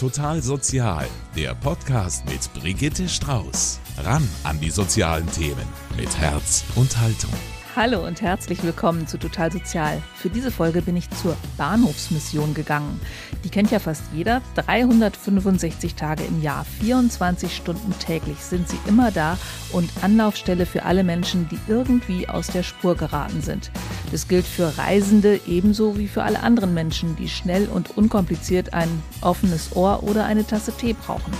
Total 0.00 0.40
Sozial, 0.40 1.06
der 1.36 1.54
Podcast 1.54 2.24
mit 2.24 2.50
Brigitte 2.54 3.06
Strauß. 3.06 3.80
Ran 3.98 4.26
an 4.44 4.58
die 4.58 4.70
sozialen 4.70 5.30
Themen 5.30 5.68
mit 5.94 6.16
Herz 6.16 6.64
und 6.74 6.98
Haltung. 6.98 7.59
Hallo 7.76 8.04
und 8.04 8.20
herzlich 8.20 8.64
willkommen 8.64 9.06
zu 9.06 9.16
Total 9.16 9.52
Sozial. 9.52 10.02
Für 10.16 10.28
diese 10.28 10.50
Folge 10.50 10.82
bin 10.82 10.96
ich 10.96 11.08
zur 11.10 11.36
Bahnhofsmission 11.56 12.52
gegangen. 12.52 13.00
Die 13.44 13.48
kennt 13.48 13.70
ja 13.70 13.78
fast 13.78 14.02
jeder. 14.12 14.42
365 14.56 15.94
Tage 15.94 16.24
im 16.24 16.42
Jahr, 16.42 16.64
24 16.64 17.54
Stunden 17.54 17.96
täglich 18.00 18.38
sind 18.38 18.68
sie 18.68 18.78
immer 18.88 19.12
da 19.12 19.38
und 19.70 19.88
Anlaufstelle 20.02 20.66
für 20.66 20.82
alle 20.82 21.04
Menschen, 21.04 21.48
die 21.48 21.60
irgendwie 21.68 22.28
aus 22.28 22.48
der 22.48 22.64
Spur 22.64 22.96
geraten 22.96 23.40
sind. 23.40 23.70
Das 24.10 24.26
gilt 24.26 24.46
für 24.46 24.76
Reisende 24.76 25.38
ebenso 25.46 25.96
wie 25.96 26.08
für 26.08 26.24
alle 26.24 26.42
anderen 26.42 26.74
Menschen, 26.74 27.14
die 27.14 27.28
schnell 27.28 27.68
und 27.68 27.96
unkompliziert 27.96 28.74
ein 28.74 28.88
offenes 29.20 29.76
Ohr 29.76 30.02
oder 30.02 30.24
eine 30.24 30.44
Tasse 30.44 30.72
Tee 30.76 30.94
brauchen. 30.94 31.32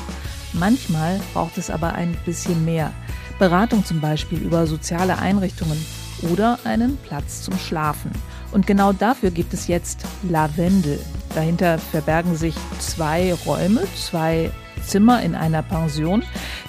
Manchmal 0.52 1.20
braucht 1.34 1.58
es 1.58 1.70
aber 1.70 1.94
ein 1.94 2.16
bisschen 2.24 2.64
mehr. 2.64 2.92
Beratung 3.40 3.84
zum 3.84 4.00
Beispiel 4.00 4.38
über 4.38 4.68
soziale 4.68 5.18
Einrichtungen 5.18 5.84
oder 6.32 6.58
einen 6.64 6.96
Platz 6.98 7.42
zum 7.42 7.58
Schlafen. 7.58 8.10
Und 8.52 8.66
genau 8.66 8.92
dafür 8.92 9.30
gibt 9.30 9.54
es 9.54 9.68
jetzt 9.68 10.04
Lavendel. 10.28 10.98
Dahinter 11.34 11.78
verbergen 11.78 12.36
sich 12.36 12.54
zwei 12.78 13.32
Räume, 13.46 13.82
zwei 13.94 14.50
Zimmer 14.84 15.22
in 15.22 15.34
einer 15.34 15.62
Pension. 15.62 16.22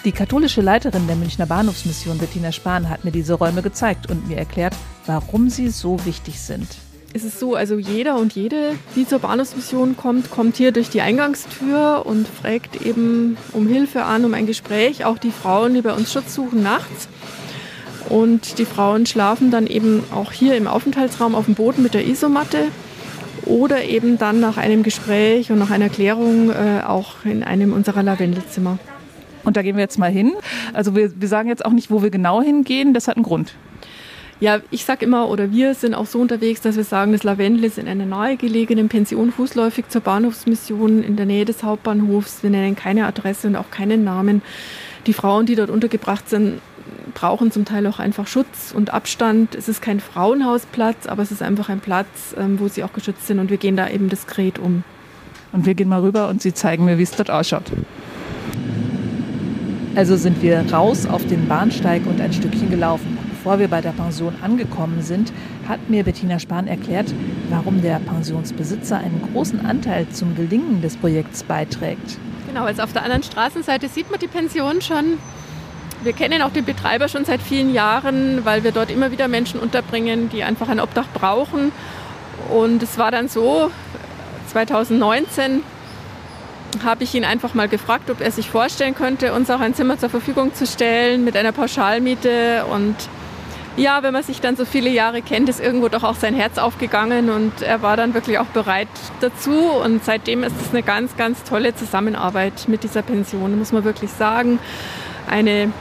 Die 0.05 0.11
katholische 0.11 0.61
Leiterin 0.61 1.07
der 1.07 1.15
Münchner 1.15 1.45
Bahnhofsmission, 1.45 2.17
Bettina 2.17 2.51
Spahn, 2.51 2.89
hat 2.89 3.03
mir 3.03 3.11
diese 3.11 3.33
Räume 3.33 3.61
gezeigt 3.61 4.09
und 4.09 4.27
mir 4.27 4.37
erklärt, 4.37 4.75
warum 5.05 5.49
sie 5.49 5.69
so 5.69 6.03
wichtig 6.05 6.39
sind. 6.39 6.67
Es 7.13 7.25
ist 7.25 7.39
so, 7.39 7.55
also 7.55 7.77
jeder 7.77 8.17
und 8.17 8.33
jede, 8.33 8.75
die 8.95 9.05
zur 9.05 9.19
Bahnhofsmission 9.19 9.97
kommt, 9.97 10.31
kommt 10.31 10.55
hier 10.55 10.71
durch 10.71 10.89
die 10.89 11.01
Eingangstür 11.01 12.03
und 12.05 12.25
fragt 12.25 12.81
eben 12.81 13.37
um 13.51 13.67
Hilfe 13.67 14.03
an, 14.03 14.23
um 14.23 14.33
ein 14.33 14.45
Gespräch. 14.45 15.03
Auch 15.03 15.17
die 15.17 15.31
Frauen, 15.31 15.73
die 15.73 15.81
bei 15.81 15.93
uns 15.93 16.13
Schutz 16.13 16.33
suchen 16.33 16.63
nachts. 16.63 17.09
Und 18.11 18.57
die 18.57 18.65
Frauen 18.65 19.05
schlafen 19.05 19.51
dann 19.51 19.67
eben 19.67 20.03
auch 20.13 20.33
hier 20.33 20.57
im 20.57 20.67
Aufenthaltsraum 20.67 21.33
auf 21.33 21.45
dem 21.45 21.55
Boden 21.55 21.81
mit 21.81 21.93
der 21.93 22.05
Isomatte 22.05 22.67
oder 23.45 23.85
eben 23.85 24.17
dann 24.17 24.41
nach 24.41 24.57
einem 24.57 24.83
Gespräch 24.83 25.49
und 25.49 25.59
nach 25.59 25.71
einer 25.71 25.87
Klärung 25.87 26.49
äh, 26.49 26.81
auch 26.85 27.23
in 27.23 27.41
einem 27.41 27.71
unserer 27.71 28.03
Lavendelzimmer. 28.03 28.79
Und 29.45 29.55
da 29.55 29.61
gehen 29.61 29.77
wir 29.77 29.81
jetzt 29.81 29.97
mal 29.97 30.11
hin. 30.11 30.33
Also 30.73 30.93
wir, 30.93 31.13
wir 31.21 31.29
sagen 31.29 31.47
jetzt 31.47 31.63
auch 31.63 31.71
nicht, 31.71 31.89
wo 31.89 32.03
wir 32.03 32.09
genau 32.09 32.41
hingehen, 32.41 32.93
das 32.93 33.07
hat 33.07 33.15
einen 33.15 33.23
Grund. 33.23 33.55
Ja, 34.41 34.59
ich 34.71 34.83
sage 34.83 35.05
immer, 35.05 35.29
oder 35.29 35.49
wir 35.51 35.73
sind 35.73 35.93
auch 35.93 36.05
so 36.05 36.19
unterwegs, 36.19 36.59
dass 36.59 36.75
wir 36.75 36.83
sagen, 36.83 37.13
das 37.13 37.23
Lavendel 37.23 37.63
ist 37.63 37.77
in 37.77 37.87
einer 37.87 38.05
nahegelegenen 38.05 38.89
Pension 38.89 39.31
fußläufig 39.31 39.87
zur 39.87 40.01
Bahnhofsmission 40.01 41.01
in 41.01 41.15
der 41.15 41.27
Nähe 41.27 41.45
des 41.45 41.63
Hauptbahnhofs. 41.63 42.43
Wir 42.43 42.49
nennen 42.49 42.75
keine 42.75 43.05
Adresse 43.05 43.47
und 43.47 43.55
auch 43.55 43.71
keinen 43.71 44.03
Namen. 44.03 44.41
Die 45.07 45.13
Frauen, 45.13 45.45
die 45.45 45.55
dort 45.55 45.69
untergebracht 45.69 46.27
sind, 46.27 46.59
brauchen 47.13 47.51
zum 47.51 47.65
Teil 47.65 47.85
auch 47.87 47.99
einfach 47.99 48.27
Schutz 48.27 48.73
und 48.75 48.93
Abstand. 48.93 49.55
Es 49.55 49.67
ist 49.67 49.81
kein 49.81 49.99
Frauenhausplatz, 49.99 51.07
aber 51.07 51.23
es 51.23 51.31
ist 51.31 51.41
einfach 51.41 51.69
ein 51.69 51.79
Platz, 51.79 52.35
ähm, 52.37 52.59
wo 52.59 52.67
sie 52.67 52.83
auch 52.83 52.93
geschützt 52.93 53.27
sind 53.27 53.39
und 53.39 53.49
wir 53.49 53.57
gehen 53.57 53.75
da 53.75 53.89
eben 53.89 54.09
diskret 54.09 54.59
um. 54.59 54.83
Und 55.51 55.65
wir 55.65 55.73
gehen 55.73 55.89
mal 55.89 56.01
rüber 56.01 56.29
und 56.29 56.41
Sie 56.41 56.53
zeigen 56.53 56.85
mir, 56.85 56.97
wie 56.97 57.03
es 57.03 57.11
dort 57.11 57.29
ausschaut. 57.29 57.65
Also 59.95 60.15
sind 60.15 60.41
wir 60.41 60.63
raus 60.71 61.05
auf 61.05 61.25
den 61.27 61.49
Bahnsteig 61.49 62.05
und 62.05 62.21
ein 62.21 62.31
Stückchen 62.31 62.69
gelaufen. 62.69 63.17
Bevor 63.31 63.59
wir 63.59 63.67
bei 63.67 63.81
der 63.81 63.91
Pension 63.91 64.33
angekommen 64.41 65.01
sind, 65.01 65.33
hat 65.67 65.89
mir 65.89 66.03
Bettina 66.03 66.39
Spahn 66.39 66.67
erklärt, 66.67 67.13
warum 67.49 67.81
der 67.81 67.99
Pensionsbesitzer 67.99 68.99
einen 68.99 69.21
großen 69.33 69.65
Anteil 69.65 70.07
zum 70.09 70.35
Gelingen 70.35 70.81
des 70.81 70.95
Projekts 70.95 71.43
beiträgt. 71.43 72.17
Genau, 72.47 72.65
also 72.65 72.83
auf 72.83 72.93
der 72.93 73.03
anderen 73.03 73.23
Straßenseite 73.23 73.89
sieht 73.89 74.09
man 74.11 74.19
die 74.19 74.27
Pension 74.27 74.81
schon. 74.81 75.17
Wir 76.03 76.13
kennen 76.13 76.41
auch 76.41 76.51
den 76.51 76.65
Betreiber 76.65 77.07
schon 77.07 77.25
seit 77.25 77.41
vielen 77.41 77.73
Jahren, 77.73 78.43
weil 78.43 78.63
wir 78.63 78.71
dort 78.71 78.89
immer 78.89 79.11
wieder 79.11 79.27
Menschen 79.27 79.59
unterbringen, 79.59 80.29
die 80.29 80.43
einfach 80.43 80.67
ein 80.67 80.79
Obdach 80.79 81.07
brauchen. 81.13 81.71
Und 82.49 82.81
es 82.81 82.97
war 82.97 83.11
dann 83.11 83.27
so, 83.27 83.69
2019 84.47 85.63
habe 86.83 87.03
ich 87.03 87.13
ihn 87.13 87.23
einfach 87.23 87.53
mal 87.53 87.67
gefragt, 87.67 88.09
ob 88.09 88.21
er 88.21 88.31
sich 88.31 88.49
vorstellen 88.49 88.95
könnte, 88.95 89.33
uns 89.33 89.49
auch 89.51 89.59
ein 89.59 89.75
Zimmer 89.75 89.99
zur 89.99 90.09
Verfügung 90.09 90.55
zu 90.55 90.65
stellen 90.65 91.23
mit 91.23 91.37
einer 91.37 91.51
Pauschalmiete. 91.51 92.65
Und 92.65 92.95
ja, 93.77 94.01
wenn 94.01 94.13
man 94.13 94.23
sich 94.23 94.41
dann 94.41 94.55
so 94.55 94.65
viele 94.65 94.89
Jahre 94.89 95.21
kennt, 95.21 95.49
ist 95.49 95.59
irgendwo 95.59 95.87
doch 95.87 96.03
auch 96.03 96.15
sein 96.15 96.33
Herz 96.33 96.57
aufgegangen 96.57 97.29
und 97.29 97.61
er 97.61 97.81
war 97.81 97.95
dann 97.95 98.13
wirklich 98.13 98.39
auch 98.39 98.47
bereit 98.47 98.87
dazu. 99.19 99.53
Und 99.53 100.03
seitdem 100.03 100.43
ist 100.43 100.55
es 100.61 100.71
eine 100.71 100.81
ganz, 100.81 101.15
ganz 101.15 101.43
tolle 101.43 101.75
Zusammenarbeit 101.75 102.67
mit 102.67 102.83
dieser 102.83 103.03
Pension, 103.03 103.57
muss 103.59 103.71
man 103.71 103.83
wirklich 103.83 104.11
sagen. 104.11 104.59
Eine 105.29 105.71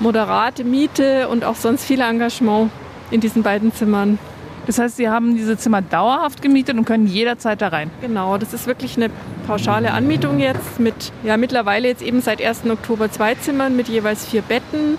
moderate 0.00 0.64
Miete 0.64 1.28
und 1.28 1.44
auch 1.44 1.56
sonst 1.56 1.84
viel 1.84 2.00
Engagement 2.00 2.70
in 3.10 3.20
diesen 3.20 3.42
beiden 3.42 3.72
Zimmern. 3.72 4.18
Das 4.66 4.78
heißt, 4.78 4.96
Sie 4.96 5.08
haben 5.08 5.36
diese 5.36 5.58
Zimmer 5.58 5.82
dauerhaft 5.82 6.40
gemietet 6.40 6.76
und 6.78 6.84
können 6.84 7.06
jederzeit 7.06 7.60
da 7.60 7.68
rein? 7.68 7.90
Genau, 8.00 8.38
das 8.38 8.54
ist 8.54 8.66
wirklich 8.66 8.96
eine 8.96 9.10
pauschale 9.46 9.92
Anmietung 9.92 10.38
jetzt 10.38 10.80
mit, 10.80 11.12
ja, 11.22 11.36
mittlerweile 11.36 11.88
jetzt 11.88 12.02
eben 12.02 12.22
seit 12.22 12.42
1. 12.42 12.62
Oktober 12.70 13.10
zwei 13.10 13.34
Zimmern 13.34 13.76
mit 13.76 13.88
jeweils 13.88 14.24
vier 14.24 14.42
Betten. 14.42 14.96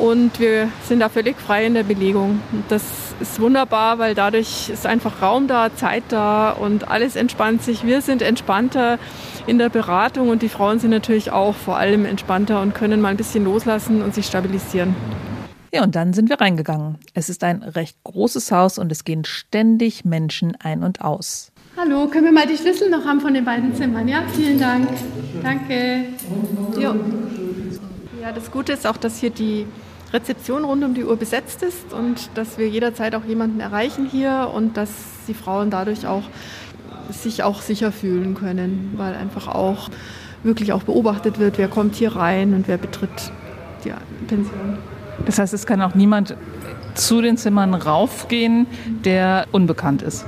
Und 0.00 0.40
wir 0.40 0.68
sind 0.88 1.00
da 1.00 1.10
völlig 1.10 1.36
frei 1.38 1.66
in 1.66 1.74
der 1.74 1.82
Belegung. 1.82 2.40
Das 2.70 2.82
ist 3.20 3.38
wunderbar, 3.40 3.98
weil 3.98 4.14
dadurch 4.14 4.70
ist 4.70 4.86
einfach 4.86 5.20
Raum 5.20 5.48
da, 5.48 5.68
Zeit 5.76 6.04
da 6.08 6.50
und 6.50 6.88
alles 6.88 7.14
entspannt 7.14 7.62
sich. 7.62 7.84
Wir 7.84 8.00
sind 8.00 8.22
entspannter 8.22 8.98
in 9.46 9.58
der 9.58 9.68
Beratung 9.68 10.28
und 10.28 10.42
die 10.42 10.48
Frauen 10.48 10.78
sind 10.78 10.90
natürlich 10.90 11.30
auch 11.30 11.54
vor 11.54 11.76
allem 11.76 12.04
entspannter 12.04 12.60
und 12.60 12.74
können 12.74 13.00
mal 13.00 13.08
ein 13.08 13.16
bisschen 13.16 13.44
loslassen 13.44 14.02
und 14.02 14.14
sich 14.14 14.26
stabilisieren. 14.26 14.94
Ja, 15.74 15.82
und 15.82 15.94
dann 15.94 16.12
sind 16.12 16.28
wir 16.28 16.40
reingegangen. 16.40 16.98
Es 17.14 17.28
ist 17.28 17.42
ein 17.44 17.62
recht 17.62 17.96
großes 18.04 18.52
Haus 18.52 18.78
und 18.78 18.92
es 18.92 19.04
gehen 19.04 19.24
ständig 19.24 20.04
Menschen 20.04 20.54
ein 20.60 20.82
und 20.82 21.00
aus. 21.00 21.50
Hallo, 21.76 22.06
können 22.08 22.26
wir 22.26 22.32
mal 22.32 22.46
die 22.46 22.58
Schlüssel 22.58 22.90
noch 22.90 23.06
haben 23.06 23.20
von 23.20 23.32
den 23.32 23.46
beiden 23.46 23.74
Zimmern? 23.74 24.06
Ja, 24.06 24.22
vielen 24.34 24.58
Dank. 24.58 24.88
Danke. 25.42 26.04
Jo. 26.78 26.94
Ja, 28.20 28.32
das 28.32 28.50
Gute 28.50 28.72
ist 28.72 28.86
auch, 28.86 28.98
dass 28.98 29.18
hier 29.18 29.30
die 29.30 29.66
Rezeption 30.12 30.64
rund 30.64 30.84
um 30.84 30.92
die 30.92 31.04
Uhr 31.04 31.16
besetzt 31.16 31.62
ist 31.62 31.94
und 31.94 32.28
dass 32.34 32.58
wir 32.58 32.68
jederzeit 32.68 33.14
auch 33.14 33.24
jemanden 33.24 33.60
erreichen 33.60 34.06
hier 34.06 34.52
und 34.54 34.76
dass 34.76 34.90
die 35.26 35.34
Frauen 35.34 35.70
dadurch 35.70 36.06
auch 36.06 36.24
sich 37.12 37.42
auch 37.42 37.62
sicher 37.62 37.92
fühlen 37.92 38.34
können, 38.34 38.94
weil 38.96 39.14
einfach 39.14 39.48
auch 39.48 39.88
wirklich 40.42 40.72
auch 40.72 40.82
beobachtet 40.82 41.38
wird, 41.38 41.58
wer 41.58 41.68
kommt 41.68 41.94
hier 41.94 42.16
rein 42.16 42.54
und 42.54 42.68
wer 42.68 42.78
betritt 42.78 43.32
die 43.84 43.92
Pension. 44.26 44.78
Das 45.24 45.38
heißt, 45.38 45.54
es 45.54 45.66
kann 45.66 45.80
auch 45.82 45.94
niemand 45.94 46.36
zu 46.94 47.20
den 47.20 47.36
Zimmern 47.36 47.74
raufgehen, 47.74 48.66
der 49.04 49.46
unbekannt 49.52 50.02
ist. 50.02 50.26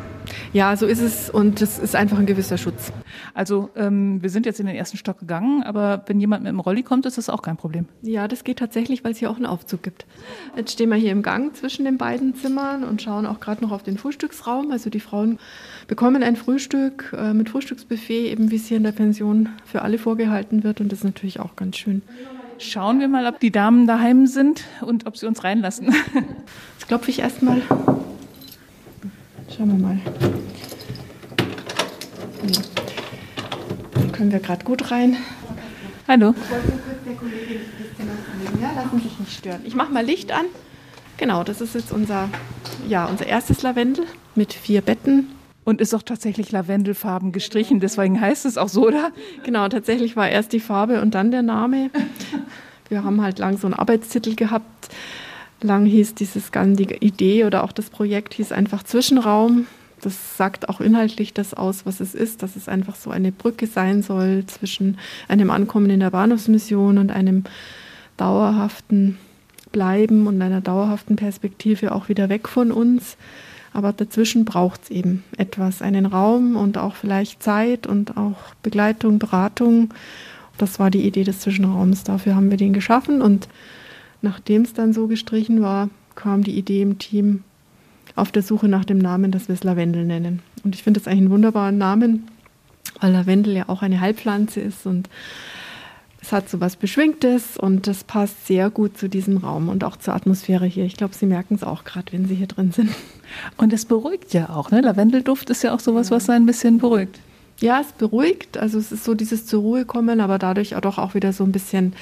Ja, 0.53 0.77
so 0.77 0.87
ist 0.87 1.00
es 1.00 1.31
und 1.31 1.61
es 1.62 1.78
ist 1.78 1.97
einfach 1.97 2.19
ein 2.19 2.27
gewisser 2.27 2.59
Schutz. 2.59 2.93
Also 3.34 3.71
ähm, 3.77 4.22
wir 4.22 4.31
sind 4.31 4.47
jetzt 4.47 4.61
in 4.61 4.67
den 4.67 4.77
ersten 4.77 4.97
Stock 4.97 5.19
gegangen, 5.19 5.62
aber 5.62 6.05
wenn 6.06 6.21
jemand 6.21 6.45
mit 6.45 6.50
dem 6.50 6.61
Rolli 6.61 6.83
kommt, 6.83 7.06
ist 7.06 7.19
das 7.19 7.28
auch 7.28 7.43
kein 7.43 7.56
Problem. 7.56 7.87
Ja, 8.03 8.28
das 8.28 8.45
geht 8.45 8.59
tatsächlich, 8.59 9.05
weil 9.05 9.12
es 9.12 9.19
hier 9.19 9.31
auch 9.31 9.37
einen 9.37 9.47
Aufzug 9.47 9.83
gibt. 9.83 10.06
Jetzt 10.56 10.72
stehen 10.72 10.91
wir 10.91 10.97
hier 10.97 11.12
im 11.12 11.22
Gang 11.22 11.55
zwischen 11.56 11.84
den 11.84 11.99
beiden 11.99 12.34
Zimmern 12.34 12.84
und 12.84 13.03
schauen 13.03 13.27
auch 13.27 13.41
gerade 13.41 13.62
noch 13.62 13.72
auf 13.72 13.83
den 13.83 13.99
Frühstücksraum. 13.99 14.71
Also 14.71 14.91
die 14.91 15.00
Frauen 15.00 15.39
bekommen 15.89 16.22
ein 16.22 16.37
Frühstück 16.37 17.15
äh, 17.16 17.34
mit 17.34 17.49
Frühstücksbuffet, 17.49 18.31
eben 18.31 18.51
wie 18.51 18.56
es 18.56 18.66
hier 18.66 18.77
in 18.77 18.84
der 18.84 18.93
Pension 18.93 19.51
für 19.65 19.83
alle 19.83 19.99
vorgehalten 19.99 20.65
wird 20.65 20.81
und 20.81 20.91
das 20.93 21.01
ist 21.01 21.05
natürlich 21.05 21.41
auch 21.41 21.56
ganz 21.56 21.77
schön. 21.77 22.03
Schauen 22.59 23.01
wir 23.01 23.09
mal, 23.09 23.27
ob 23.27 23.41
die 23.41 23.51
Damen 23.51 23.87
daheim 23.87 24.27
sind 24.27 24.65
und 24.81 25.06
ob 25.06 25.16
sie 25.16 25.27
uns 25.27 25.43
reinlassen. 25.43 25.87
Jetzt 26.78 26.89
klopfe 26.89 27.11
ich 27.11 27.19
erstmal. 27.19 27.62
Schauen 29.56 29.69
wir 29.69 29.87
mal. 29.87 29.98
Dann 33.95 34.12
können 34.12 34.33
wir 34.33 34.41
gerade 34.41 34.65
gut 34.65 34.91
rein. 34.91 35.16
Hallo. 36.09 36.34
Ja, 38.60 38.72
lassen 38.74 39.01
sich 39.01 39.18
nicht 39.21 39.33
stören. 39.33 39.60
Ich 39.65 39.77
mache 39.77 39.92
mal 39.92 40.04
Licht 40.04 40.33
an. 40.33 40.47
Genau, 41.18 41.45
das 41.45 41.60
ist 41.60 41.77
jetzt 41.77 41.92
unser, 41.92 42.28
ja, 42.89 43.06
unser 43.06 43.27
erstes 43.27 43.62
Lavendel 43.62 44.06
mit 44.34 44.53
vier 44.53 44.80
Betten. 44.80 45.28
Und 45.65 45.80
ist 45.80 45.95
auch 45.95 46.03
tatsächlich 46.03 46.50
lavendelfarben 46.53 47.33
gestrichen, 47.33 47.80
deswegen 47.80 48.21
heißt 48.21 48.45
es 48.45 48.59
auch 48.59 48.68
so, 48.68 48.86
oder? 48.89 49.12
Genau, 49.45 49.66
tatsächlich 49.68 50.15
war 50.15 50.28
erst 50.28 50.53
die 50.53 50.60
Farbe 50.60 51.00
und 51.00 51.15
dann 51.15 51.30
der 51.30 51.42
Name. 51.42 51.91
Wir 52.91 53.03
haben 53.03 53.22
halt 53.22 53.39
lang 53.39 53.57
so 53.57 53.66
einen 53.66 53.74
Arbeitstitel 53.74 54.34
gehabt, 54.34 54.91
lang 55.65 55.87
hieß 55.87 56.15
dieses 56.15 56.53
ganze 56.53 56.83
Idee 56.83 57.45
oder 57.45 57.65
auch 57.65 57.72
das 57.72 57.91
Projekt 57.91 58.34
hieß 58.34 58.53
einfach 58.53 58.83
Zwischenraum. 58.83 59.66
Das 60.01 60.37
sagt 60.37 60.69
auch 60.69 60.81
inhaltlich 60.81 61.33
das 61.33 61.55
aus, 61.55 61.87
was 61.87 62.01
es 62.01 62.15
ist, 62.15 62.43
dass 62.43 62.57
es 62.57 62.69
einfach 62.69 62.95
so 62.95 63.11
eine 63.11 63.33
Brücke 63.33 63.66
sein 63.66 64.03
soll 64.03 64.45
zwischen 64.47 64.99
einem 65.28 65.51
Ankommen 65.51 65.89
in 65.89 66.01
der 66.01 66.11
Bahnhofsmission 66.11 66.99
und 66.99 67.11
einem 67.11 67.45
dauerhaften 68.16 69.19
Bleiben 69.72 70.27
und 70.27 70.41
einer 70.41 70.61
dauerhaften 70.61 71.16
Perspektive 71.16 71.93
auch 71.93 72.09
wieder 72.09 72.28
weg 72.28 72.49
von 72.49 72.71
uns. 72.71 73.17
Aber 73.72 73.93
dazwischen 73.93 74.45
braucht 74.45 74.84
es 74.84 74.91
eben 74.91 75.25
etwas, 75.37 75.83
einen 75.83 76.07
Raum 76.07 76.55
und 76.55 76.78
auch 76.78 76.95
vielleicht 76.95 77.43
Zeit 77.43 77.87
und 77.87 78.17
auch 78.17 78.37
Begleitung, 78.63 79.19
Beratung. 79.19 79.93
Das 80.59 80.78
war 80.78 80.91
die 80.91 81.05
Idee 81.05 81.25
des 81.25 81.41
Zwischenraums. 81.41 82.05
Dafür 82.05 82.37
haben 82.37 82.51
wir 82.51 82.57
den 82.57 82.72
geschaffen 82.72 83.21
und 83.21 83.49
nachdem 84.24 84.62
es 84.62 84.72
dann 84.72 84.92
so 84.92 85.06
gestrichen 85.06 85.62
war, 85.62 85.88
kam 86.16 86.42
die 86.42 86.59
Idee 86.59 86.82
im 86.82 86.98
Team 86.98 87.44
auf 88.16 88.32
der 88.32 88.42
Suche 88.42 88.68
nach 88.68 88.84
dem 88.84 88.98
Namen, 88.98 89.30
dass 89.30 89.48
wir 89.48 89.54
es 89.54 89.65
Lavendel 89.65 90.04
nennen. 90.04 90.41
Und 90.65 90.74
ich 90.74 90.82
finde 90.82 90.98
das 90.98 91.06
eigentlich 91.06 91.22
einen 91.22 91.30
wunderbaren 91.30 91.78
Namen, 91.78 92.28
weil 93.00 93.12
Lavendel 93.12 93.54
ja 93.54 93.68
auch 93.68 93.82
eine 93.82 94.00
Heilpflanze 94.00 94.60
ist 94.60 94.86
und 94.86 95.09
es 96.21 96.32
hat 96.32 96.48
so 96.48 96.59
was 96.59 96.76
Beschwingtes 96.76 97.59
und 97.59 97.86
das 97.86 98.03
passt 98.03 98.47
sehr 98.47 98.71
gut 98.71 98.97
zu 98.97 99.09
diesem 99.09 99.36
Raum 99.36 99.68
und 99.68 99.84
auch 99.84 99.97
zur 99.97 100.15
Atmosphäre 100.15 100.65
hier. 100.65 100.86
Ich 100.86 100.97
glaube, 100.97 101.15
Sie 101.15 101.26
merken 101.26 101.54
es 101.54 101.62
auch 101.62 101.84
gerade, 101.84 102.12
wenn 102.12 102.26
Sie 102.26 102.34
hier 102.34 102.47
drin 102.47 102.72
sind. 102.72 102.91
Und 103.59 103.74
es 103.74 103.84
beruhigt 103.84 104.32
ja 104.32 104.48
auch, 104.48 104.71
ne? 104.71 104.80
Lavendelduft 104.80 105.50
ist 105.50 105.62
ja 105.62 105.74
auch 105.74 105.80
sowas, 105.80 106.09
ja. 106.09 106.16
was 106.16 106.30
ein 106.30 106.47
bisschen 106.47 106.78
beruhigt. 106.78 107.21
Ja, 107.60 107.80
es 107.80 107.92
beruhigt. 107.92 108.56
Also 108.56 108.78
es 108.78 108.91
ist 108.91 109.04
so 109.04 109.15
dieses 109.15 109.44
zur 109.44 109.60
Ruhe 109.60 109.84
kommen, 109.84 110.21
aber 110.21 110.38
dadurch 110.38 110.76
auch 110.76 110.80
doch 110.80 110.97
auch 110.98 111.15
wieder 111.15 111.32
so 111.34 111.44
ein 111.44 111.53
bisschen 111.53 111.92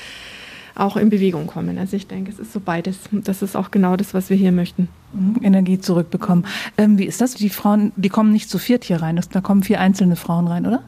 auch 0.75 0.97
in 0.97 1.11
Bewegung 1.11 1.47
kommen. 1.47 1.79
Also 1.79 1.97
ich 1.97 2.07
denke, 2.07 2.31
es 2.31 2.39
ist 2.39 2.53
so 2.53 2.61
beides. 2.61 2.99
Das 3.11 3.43
ist 3.43 3.57
auch 3.57 3.71
genau 3.71 3.97
das, 3.97 4.15
was 4.15 4.31
wir 4.31 4.37
hier 4.37 4.53
möchten. 4.53 4.89
Mhm, 5.13 5.37
Energie 5.43 5.79
zurückbekommen. 5.79 6.47
Ähm, 6.79 6.99
wie 6.99 7.05
ist 7.05 7.21
das? 7.21 7.35
Die 7.35 7.51
Frauen, 7.51 7.93
die 7.97 8.09
kommen 8.09 8.33
nicht 8.33 8.49
zu 8.49 8.59
viert 8.59 8.85
hier 8.85 9.03
rein. 9.03 9.21
Da 9.33 9.41
kommen 9.41 9.63
vier 9.63 9.81
einzelne 9.81 10.17
Frauen 10.17 10.49
rein, 10.49 10.67
oder? 10.67 10.83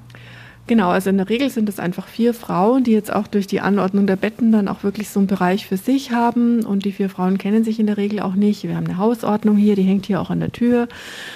Genau, 0.66 0.88
also 0.88 1.10
in 1.10 1.18
der 1.18 1.28
Regel 1.28 1.50
sind 1.50 1.68
es 1.68 1.78
einfach 1.78 2.08
vier 2.08 2.32
Frauen, 2.32 2.84
die 2.84 2.92
jetzt 2.92 3.12
auch 3.12 3.26
durch 3.26 3.46
die 3.46 3.60
Anordnung 3.60 4.06
der 4.06 4.16
Betten 4.16 4.50
dann 4.50 4.66
auch 4.66 4.82
wirklich 4.82 5.10
so 5.10 5.20
einen 5.20 5.26
Bereich 5.26 5.66
für 5.66 5.76
sich 5.76 6.10
haben. 6.10 6.64
Und 6.64 6.86
die 6.86 6.92
vier 6.92 7.10
Frauen 7.10 7.36
kennen 7.36 7.64
sich 7.64 7.78
in 7.78 7.86
der 7.86 7.98
Regel 7.98 8.20
auch 8.20 8.34
nicht. 8.34 8.62
Wir 8.62 8.74
haben 8.74 8.86
eine 8.86 8.96
Hausordnung 8.96 9.58
hier, 9.58 9.76
die 9.76 9.82
hängt 9.82 10.06
hier 10.06 10.22
auch 10.22 10.30
an 10.30 10.40
der 10.40 10.52
Tür, 10.52 10.88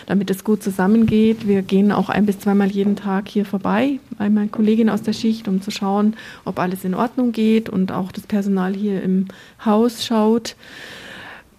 damit 0.06 0.30
es 0.30 0.44
gut 0.44 0.62
zusammengeht. 0.62 1.46
Wir 1.46 1.60
gehen 1.60 1.92
auch 1.92 2.08
ein 2.08 2.24
bis 2.24 2.38
zweimal 2.38 2.68
jeden 2.68 2.96
Tag 2.96 3.28
hier 3.28 3.44
vorbei, 3.44 3.98
einmal 4.16 4.48
Kollegin 4.48 4.88
aus 4.88 5.02
der 5.02 5.12
Schicht, 5.12 5.46
um 5.46 5.60
zu 5.60 5.70
schauen, 5.70 6.16
ob 6.46 6.58
alles 6.58 6.84
in 6.84 6.94
Ordnung 6.94 7.32
geht 7.32 7.68
und 7.68 7.92
auch 7.92 8.12
das 8.12 8.26
Personal 8.26 8.72
hier 8.72 9.02
im 9.02 9.28
Haus 9.62 10.06
schaut. 10.06 10.56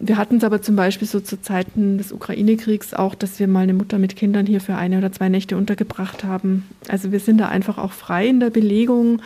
Wir 0.01 0.17
hatten 0.17 0.37
es 0.37 0.45
aber 0.45 0.61
zum 0.61 0.77
Beispiel 0.77 1.07
so 1.07 1.19
zu 1.19 1.41
Zeiten 1.41 1.97
des 1.97 2.13
Ukraine-Kriegs 2.13 2.93
auch, 2.93 3.15
dass 3.15 3.37
wir 3.37 3.47
mal 3.47 3.63
eine 3.63 3.73
Mutter 3.73 3.99
mit 3.99 4.15
Kindern 4.15 4.45
hier 4.45 4.61
für 4.61 4.75
eine 4.75 4.97
oder 4.97 5.11
zwei 5.11 5.27
Nächte 5.27 5.57
untergebracht 5.57 6.23
haben. 6.23 6.65
Also 6.87 7.11
wir 7.11 7.19
sind 7.19 7.37
da 7.39 7.49
einfach 7.49 7.77
auch 7.77 7.91
frei 7.91 8.27
in 8.27 8.39
der 8.39 8.49
Belegung. 8.49 9.21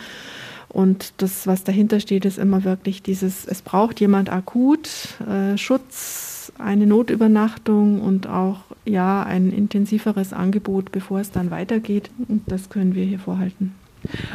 Und 0.68 1.12
das, 1.18 1.46
was 1.46 1.62
dahinter 1.62 2.00
steht, 2.00 2.24
ist 2.24 2.38
immer 2.38 2.64
wirklich 2.64 3.00
dieses, 3.04 3.46
es 3.46 3.62
braucht 3.62 4.00
jemand 4.00 4.32
akut, 4.32 4.88
äh, 5.30 5.56
Schutz, 5.56 6.52
eine 6.58 6.88
Notübernachtung 6.88 8.00
und 8.00 8.26
auch 8.26 8.58
ja 8.84 9.22
ein 9.22 9.52
intensiveres 9.52 10.32
Angebot, 10.32 10.90
bevor 10.90 11.20
es 11.20 11.30
dann 11.30 11.52
weitergeht. 11.52 12.10
Und 12.28 12.42
das 12.48 12.68
können 12.68 12.96
wir 12.96 13.04
hier 13.04 13.20
vorhalten. 13.20 13.72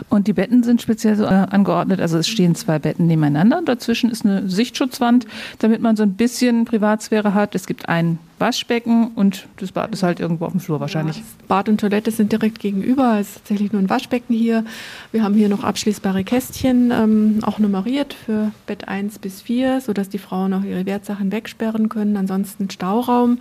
Und 0.10 0.28
die 0.28 0.34
Betten 0.34 0.64
sind 0.64 0.82
speziell 0.82 1.16
so 1.16 1.24
äh, 1.24 1.28
angeordnet. 1.28 2.02
Also 2.02 2.18
es 2.18 2.28
stehen 2.28 2.56
zwei 2.56 2.80
Betten 2.80 3.08
nebeneinander. 3.08 3.62
Dazwischen 3.64 4.10
ist 4.10 4.26
eine 4.26 4.50
Sichtschutzwand, 4.50 5.26
damit 5.60 5.82
man 5.82 5.96
so 5.96 6.04
ein 6.04 6.14
bisschen 6.14 6.66
Privatsphäre 6.66 7.34
hat. 7.34 7.56
Es 7.56 7.68
gibt 7.68 7.90
ein 7.90 8.20
Waschbecken 8.40 9.12
und 9.16 9.48
das 9.58 9.72
Bad 9.72 9.94
ist 9.94 10.04
halt 10.04 10.20
irgendwo 10.20 10.46
auf 10.46 10.52
dem 10.52 10.60
Flur 10.60 10.80
wahrscheinlich. 10.80 11.18
Ja, 11.18 11.24
Bad 11.48 11.70
und 11.70 11.80
Toilette 11.80 12.12
sind 12.12 12.32
direkt 12.32 12.60
gegenüber. 12.60 13.18
Es 13.20 13.30
ist 13.30 13.38
tatsächlich 13.40 13.72
nur 13.72 13.82
ein 13.82 13.90
Waschbecken 13.90 14.34
hier. 14.36 14.66
Wir 15.12 15.24
haben 15.24 15.34
hier 15.34 15.50
noch 15.50 15.64
abschließbare 15.64 16.24
Kästchen, 16.24 16.92
ähm, 16.92 17.40
auch 17.44 17.60
nummeriert 17.60 18.14
für 18.14 18.52
Bett 18.66 18.88
1 18.88 19.20
bis 19.20 19.42
4, 19.42 19.82
sodass 19.82 20.10
die 20.10 20.18
Frauen 20.18 20.54
auch 20.54 20.64
ihre 20.64 20.86
Wertsachen 20.86 21.32
wegsperren 21.32 21.90
können. 21.90 22.18
Ansonsten 22.18 22.70
Stauraum, 22.70 23.40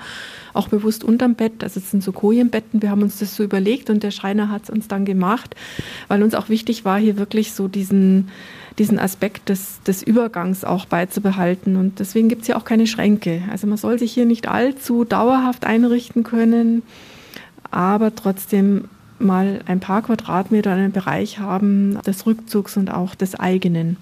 auch 0.54 0.68
bewusst 0.68 1.04
unterm 1.04 1.34
Bett. 1.34 1.62
Also 1.62 1.80
es 1.80 1.90
sind 1.90 2.02
so 2.02 2.12
Kojenbetten. 2.12 2.82
Wir 2.82 2.90
haben 2.90 3.02
uns 3.02 3.18
das 3.18 3.36
so 3.36 3.42
überlegt 3.42 3.90
und 3.90 4.02
der 4.02 4.10
Schreiner 4.10 4.50
hat 4.50 4.64
es 4.64 4.70
uns 4.70 4.88
dann 4.88 5.04
gemacht, 5.04 5.54
weil 6.08 6.22
uns 6.22 6.34
auch 6.34 6.48
wichtig 6.48 6.84
war, 6.84 6.98
hier 6.98 7.16
wirklich 7.16 7.52
so 7.52 7.68
diesen 7.68 8.30
diesen 8.78 8.98
Aspekt 8.98 9.48
des, 9.48 9.82
des 9.82 10.02
Übergangs 10.02 10.64
auch 10.64 10.86
beizubehalten. 10.86 11.76
Und 11.76 11.98
deswegen 11.98 12.28
gibt 12.28 12.42
es 12.42 12.48
ja 12.48 12.56
auch 12.56 12.64
keine 12.64 12.86
Schränke. 12.86 13.42
Also 13.50 13.66
man 13.66 13.76
soll 13.76 13.98
sich 13.98 14.12
hier 14.12 14.26
nicht 14.26 14.48
allzu 14.48 15.04
dauerhaft 15.04 15.64
einrichten 15.64 16.22
können, 16.22 16.82
aber 17.70 18.14
trotzdem 18.14 18.84
mal 19.18 19.60
ein 19.66 19.80
paar 19.80 20.02
Quadratmeter 20.02 20.72
einen 20.72 20.92
Bereich 20.92 21.38
haben 21.38 21.98
des 22.06 22.24
Rückzugs 22.26 22.76
und 22.76 22.90
auch 22.90 23.14
des 23.14 23.34
eigenen. 23.34 23.96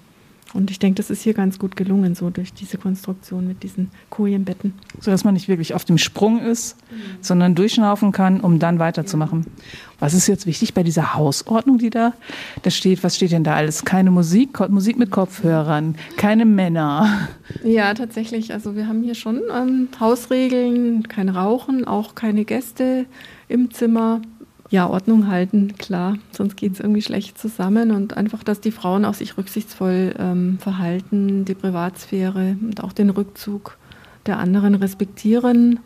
Und 0.53 0.71
ich 0.71 0.79
denke, 0.79 0.95
das 0.97 1.09
ist 1.09 1.21
hier 1.21 1.33
ganz 1.33 1.59
gut 1.59 1.75
gelungen, 1.75 2.15
so 2.15 2.29
durch 2.29 2.53
diese 2.53 2.77
Konstruktion 2.77 3.47
mit 3.47 3.63
diesen 3.63 3.91
Kojenbetten. 4.09 4.73
So 4.99 5.11
dass 5.11 5.23
man 5.23 5.33
nicht 5.33 5.47
wirklich 5.47 5.73
auf 5.73 5.85
dem 5.85 5.97
Sprung 5.97 6.39
ist, 6.39 6.77
mhm. 6.89 6.95
sondern 7.21 7.55
durchschnaufen 7.55 8.11
kann, 8.11 8.39
um 8.39 8.59
dann 8.59 8.79
weiterzumachen. 8.79 9.45
Ja. 9.45 9.51
Was 9.99 10.13
ist 10.13 10.27
jetzt 10.27 10.45
wichtig 10.45 10.73
bei 10.73 10.83
dieser 10.83 11.15
Hausordnung, 11.15 11.79
die 11.79 11.89
da, 11.89 12.13
da 12.61 12.69
steht? 12.69 13.03
Was 13.03 13.15
steht 13.15 13.31
denn 13.31 13.43
da 13.43 13.55
alles? 13.55 13.83
Keine 13.83 14.11
Musik, 14.11 14.59
Musik 14.69 14.97
mit 14.97 15.09
Kopfhörern, 15.09 15.95
keine 16.17 16.45
Männer. 16.45 17.29
Ja, 17.63 17.93
tatsächlich. 17.93 18.53
Also 18.53 18.75
wir 18.75 18.87
haben 18.87 19.01
hier 19.03 19.15
schon 19.15 19.41
ähm, 19.51 19.89
Hausregeln, 19.99 21.07
kein 21.07 21.29
Rauchen, 21.29 21.85
auch 21.87 22.13
keine 22.13 22.45
Gäste 22.45 23.05
im 23.47 23.71
Zimmer 23.71 24.21
ja, 24.69 24.89
Ordnung 24.89 25.27
halten, 25.27 25.75
klar, 25.77 26.17
sonst 26.31 26.57
geht 26.57 26.73
es 26.73 26.79
irgendwie 26.79 27.01
schlecht 27.01 27.37
zusammen 27.37 27.91
und 27.91 28.17
einfach, 28.17 28.43
dass 28.43 28.59
die 28.59 28.71
Frauen 28.71 29.05
auch 29.05 29.13
sich 29.13 29.37
rücksichtsvoll 29.37 30.13
ähm, 30.19 30.57
verhalten, 30.59 31.45
die 31.45 31.55
Privatsphäre 31.55 32.57
und 32.61 32.83
auch 32.83 32.91
den 32.91 33.09
Rückzug 33.09 33.77
der 34.25 34.39
anderen 34.39 34.75
respektieren. 34.75 35.79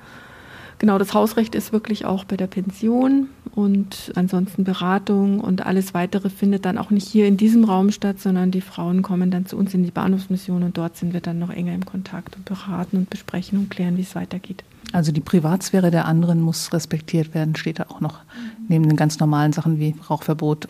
Genau, 0.79 0.97
das 0.97 1.13
Hausrecht 1.13 1.53
ist 1.53 1.71
wirklich 1.71 2.05
auch 2.05 2.23
bei 2.23 2.37
der 2.37 2.47
Pension 2.47 3.29
und 3.53 4.11
ansonsten 4.15 4.63
Beratung 4.63 5.39
und 5.39 5.63
alles 5.63 5.93
weitere 5.93 6.31
findet 6.31 6.65
dann 6.65 6.79
auch 6.79 6.89
nicht 6.89 7.07
hier 7.07 7.27
in 7.27 7.37
diesem 7.37 7.65
Raum 7.65 7.91
statt, 7.91 8.19
sondern 8.19 8.49
die 8.49 8.61
Frauen 8.61 9.03
kommen 9.03 9.29
dann 9.29 9.45
zu 9.45 9.57
uns 9.57 9.75
in 9.75 9.83
die 9.83 9.91
Bahnhofsmission 9.91 10.63
und 10.63 10.79
dort 10.79 10.97
sind 10.97 11.13
wir 11.13 11.21
dann 11.21 11.37
noch 11.37 11.51
enger 11.51 11.75
im 11.75 11.85
Kontakt 11.85 12.35
und 12.35 12.45
beraten 12.45 12.97
und 12.97 13.11
besprechen 13.11 13.59
und 13.59 13.69
klären, 13.69 13.95
wie 13.95 14.01
es 14.01 14.15
weitergeht. 14.15 14.63
Also 14.91 15.11
die 15.11 15.21
Privatsphäre 15.21 15.91
der 15.91 16.05
anderen 16.05 16.41
muss 16.41 16.73
respektiert 16.73 17.33
werden, 17.33 17.55
steht 17.55 17.79
da 17.79 17.85
auch 17.89 18.01
noch 18.01 18.19
neben 18.67 18.87
den 18.87 18.97
ganz 18.97 19.19
normalen 19.19 19.53
Sachen 19.53 19.79
wie 19.79 19.95
Rauchverbot. 20.09 20.67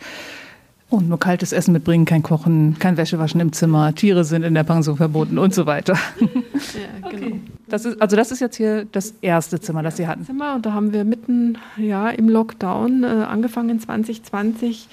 Und 0.90 1.08
nur 1.08 1.18
kaltes 1.18 1.52
Essen 1.52 1.72
mitbringen, 1.72 2.04
kein 2.04 2.22
Kochen, 2.22 2.76
kein 2.78 2.98
Wäschewaschen 2.98 3.40
im 3.40 3.54
Zimmer, 3.54 3.94
Tiere 3.94 4.24
sind 4.24 4.42
in 4.42 4.52
der 4.52 4.62
Pension 4.62 4.98
verboten 4.98 5.38
und 5.38 5.54
so 5.54 5.66
weiter. 5.66 5.96
Ja, 6.74 7.10
genau. 7.10 7.26
Okay. 7.26 7.40
Das 7.66 7.84
ist, 7.84 8.00
also 8.00 8.16
das 8.16 8.30
ist 8.30 8.40
jetzt 8.40 8.56
hier 8.56 8.86
das 8.92 9.14
erste 9.20 9.60
Zimmer, 9.60 9.82
das 9.82 9.96
Sie 9.96 10.06
hatten. 10.06 10.24
Zimmer 10.24 10.54
und 10.54 10.64
da 10.64 10.74
haben 10.74 10.92
wir 10.92 11.04
mitten 11.04 11.58
ja, 11.76 12.08
im 12.10 12.28
Lockdown 12.28 13.02
äh, 13.02 13.06
angefangen 13.06 13.80
2020 13.80 14.88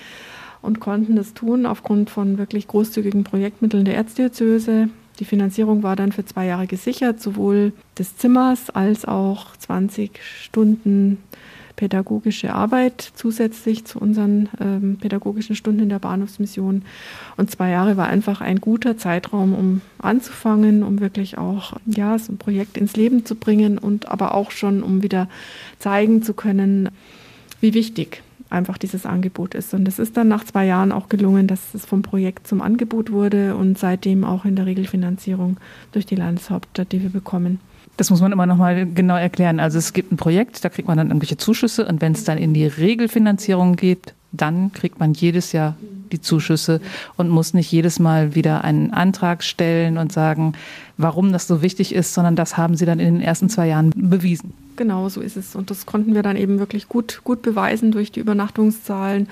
und 0.62 0.80
konnten 0.80 1.16
das 1.16 1.34
tun 1.34 1.66
aufgrund 1.66 2.10
von 2.10 2.38
wirklich 2.38 2.68
großzügigen 2.68 3.24
Projektmitteln 3.24 3.86
der 3.86 3.96
Erzdiözese. 3.96 4.90
Die 5.20 5.26
Finanzierung 5.26 5.84
war 5.84 5.96
dann 5.96 6.12
für 6.12 6.26
zwei 6.26 6.46
Jahre 6.46 6.66
gesichert, 6.66 7.22
sowohl 7.22 7.74
des 7.98 8.18
Zimmers 8.18 8.70
als 8.70 9.06
auch 9.06 9.56
20 9.58 10.12
Stunden 10.24 11.18
pädagogische 11.76 12.54
Arbeit 12.54 13.12
zusätzlich 13.16 13.86
zu 13.86 14.00
unseren 14.00 14.50
ähm, 14.60 14.98
pädagogischen 15.00 15.56
Stunden 15.56 15.84
in 15.84 15.90
der 15.90 16.00
Bahnhofsmission. 16.00 16.84
Und 17.38 17.52
zwei 17.52 17.70
Jahre 17.70 17.96
war 17.96 18.08
einfach 18.08 18.42
ein 18.42 18.60
guter 18.60 18.98
Zeitraum, 18.98 19.54
um 19.54 19.82
anzufangen, 19.98 20.84
um 20.84 21.00
wirklich 21.00 21.38
auch 21.38 21.74
ja, 21.86 22.20
so 22.20 22.34
ein 22.34 22.38
Projekt 22.38 22.76
ins 22.76 22.98
Leben 22.98 23.26
zu 23.26 23.36
bringen 23.36 23.78
und 23.78 24.10
aber 24.10 24.36
auch 24.36 24.52
schon, 24.52 24.84
um 24.84 25.04
wieder 25.04 25.30
zeigen 25.80 26.22
zu 26.22 26.34
können, 26.34 26.90
wie 27.62 27.74
wichtig 27.74 28.24
einfach 28.50 28.78
dieses 28.78 29.06
Angebot 29.06 29.56
ist. 29.56 29.74
Und 29.74 29.88
es 29.88 30.00
ist 30.00 30.18
dann 30.18 30.28
nach 30.28 30.44
zwei 30.44 30.66
Jahren 30.66 30.92
auch 30.92 31.10
gelungen, 31.10 31.48
dass 31.48 31.74
es 31.74 31.86
vom 31.86 32.02
Projekt 32.02 32.48
zum 32.48 32.62
Angebot 32.62 33.12
wurde 33.12 33.56
und 33.56 33.78
seitdem 33.78 34.24
auch 34.24 34.46
in 34.46 34.56
der 34.56 34.66
Regelfinanzierung 34.66 35.58
durch 35.92 36.06
die 36.06 36.16
Landeshauptstadt, 36.16 36.92
die 36.92 37.02
wir 37.02 37.10
bekommen. 37.10 37.60
Das 37.98 38.10
muss 38.10 38.22
man 38.22 38.32
immer 38.32 38.46
noch 38.46 38.58
mal 38.58 38.86
genau 38.86 39.18
erklären. 39.18 39.60
Also 39.60 39.78
es 39.78 39.94
gibt 39.94 40.12
ein 40.12 40.18
Projekt, 40.18 40.64
da 40.64 40.70
kriegt 40.70 40.88
man 40.88 40.98
dann 40.98 41.08
irgendwelche 41.08 41.38
Zuschüsse 41.38 41.86
und 41.86 42.02
wenn 42.02 42.14
es 42.14 42.24
dann 42.24 42.38
in 42.38 42.54
die 42.54 42.66
Regelfinanzierung 42.66 43.76
geht, 43.76 44.14
dann 44.32 44.72
kriegt 44.72 45.00
man 45.00 45.14
jedes 45.14 45.52
Jahr 45.52 45.76
die 46.12 46.22
Zuschüsse 46.22 46.82
und 47.18 47.30
muss 47.30 47.54
nicht 47.54 47.72
jedes 47.72 48.00
Mal 48.00 48.36
wieder 48.36 48.64
einen 48.64 48.94
Antrag 48.94 49.44
stellen 49.44 49.98
und 49.98 50.12
sagen, 50.12 50.54
warum 50.98 51.32
das 51.32 51.48
so 51.48 51.62
wichtig 51.62 51.94
ist, 51.94 52.14
sondern 52.14 52.36
das 52.36 52.58
haben 52.58 52.76
sie 52.76 52.86
dann 52.86 53.00
in 53.00 53.16
den 53.16 53.22
ersten 53.22 53.50
zwei 53.50 53.68
Jahren 53.68 53.92
bewiesen. 53.96 54.54
Genau, 54.80 55.10
so 55.10 55.20
ist 55.20 55.36
es. 55.36 55.58
Und 55.58 55.72
das 55.72 55.86
konnten 55.86 56.16
wir 56.16 56.24
dann 56.24 56.38
eben 56.38 56.58
wirklich 56.58 56.88
gut, 56.88 57.20
gut 57.26 57.42
beweisen 57.42 57.92
durch 57.92 58.14
die 58.14 58.22
Übernachtungszahlen. 58.22 59.28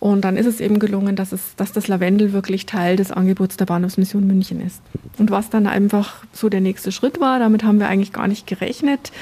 Und 0.00 0.24
dann 0.24 0.36
ist 0.36 0.46
es 0.46 0.60
eben 0.60 0.80
gelungen, 0.80 1.14
dass, 1.14 1.30
es, 1.30 1.54
dass 1.54 1.70
das 1.70 1.86
Lavendel 1.86 2.32
wirklich 2.32 2.66
Teil 2.66 2.96
des 2.96 3.12
Angebots 3.12 3.56
der 3.56 3.66
Bahnhofsmission 3.66 4.26
München 4.26 4.60
ist. 4.60 4.82
Und 5.16 5.30
was 5.30 5.48
dann 5.48 5.68
einfach 5.68 6.24
so 6.32 6.48
der 6.48 6.60
nächste 6.60 6.90
Schritt 6.90 7.20
war, 7.20 7.38
damit 7.38 7.62
haben 7.62 7.78
wir 7.78 7.86
eigentlich 7.86 8.12
gar 8.12 8.26
nicht 8.26 8.48
gerechnet, 8.48 9.12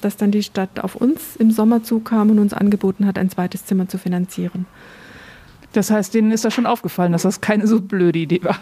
dass 0.00 0.16
dann 0.16 0.30
die 0.30 0.42
Stadt 0.42 0.80
auf 0.80 0.96
uns 0.96 1.36
im 1.36 1.50
Sommer 1.50 1.82
zukam 1.82 2.30
und 2.30 2.38
uns 2.38 2.54
angeboten 2.54 3.04
hat, 3.04 3.18
ein 3.18 3.28
zweites 3.28 3.66
Zimmer 3.66 3.86
zu 3.86 3.98
finanzieren. 3.98 4.64
Das 5.78 5.92
heißt, 5.92 6.12
denen 6.12 6.32
ist 6.32 6.44
das 6.44 6.52
schon 6.52 6.66
aufgefallen, 6.66 7.12
dass 7.12 7.22
das 7.22 7.40
keine 7.40 7.68
so 7.68 7.80
blöde 7.80 8.18
Idee 8.18 8.42
war. 8.42 8.58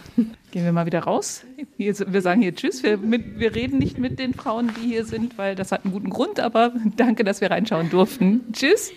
Gehen 0.50 0.66
wir 0.66 0.72
mal 0.72 0.84
wieder 0.84 1.00
raus. 1.00 1.44
Wir 1.78 1.94
sagen 1.94 2.42
hier 2.42 2.54
Tschüss. 2.54 2.82
Wir, 2.82 2.98
mit, 2.98 3.38
wir, 3.38 3.54
reden 3.54 3.78
nicht 3.78 3.96
mit 3.96 4.18
den 4.18 4.34
Frauen, 4.34 4.70
die 4.76 4.86
hier 4.86 5.06
sind, 5.06 5.38
weil 5.38 5.54
das 5.54 5.72
hat 5.72 5.86
einen 5.86 5.94
guten 5.94 6.10
Grund. 6.10 6.40
Aber 6.40 6.74
danke, 6.98 7.24
dass 7.24 7.40
wir 7.40 7.50
reinschauen 7.50 7.88
durften. 7.88 8.42
Tschüss. 8.52 8.92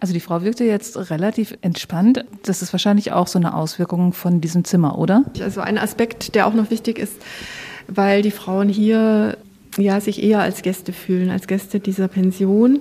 Also 0.00 0.12
die 0.12 0.18
Frau 0.18 0.42
wirkte 0.42 0.64
jetzt 0.64 1.08
relativ 1.08 1.56
entspannt. 1.60 2.24
Das 2.42 2.62
ist 2.62 2.72
wahrscheinlich 2.72 3.12
auch 3.12 3.28
so 3.28 3.38
eine 3.38 3.54
Auswirkung 3.54 4.12
von 4.12 4.40
diesem 4.40 4.64
Zimmer, 4.64 4.98
oder? 4.98 5.22
Also 5.40 5.60
ein 5.60 5.78
Aspekt, 5.78 6.34
der 6.34 6.48
auch 6.48 6.54
noch 6.54 6.72
wichtig 6.72 6.98
ist, 6.98 7.14
weil 7.86 8.22
die 8.22 8.32
Frauen 8.32 8.68
hier 8.68 9.38
ja 9.78 10.00
sich 10.00 10.20
eher 10.20 10.40
als 10.40 10.62
Gäste 10.62 10.92
fühlen, 10.92 11.30
als 11.30 11.46
Gäste 11.46 11.78
dieser 11.78 12.08
Pension 12.08 12.80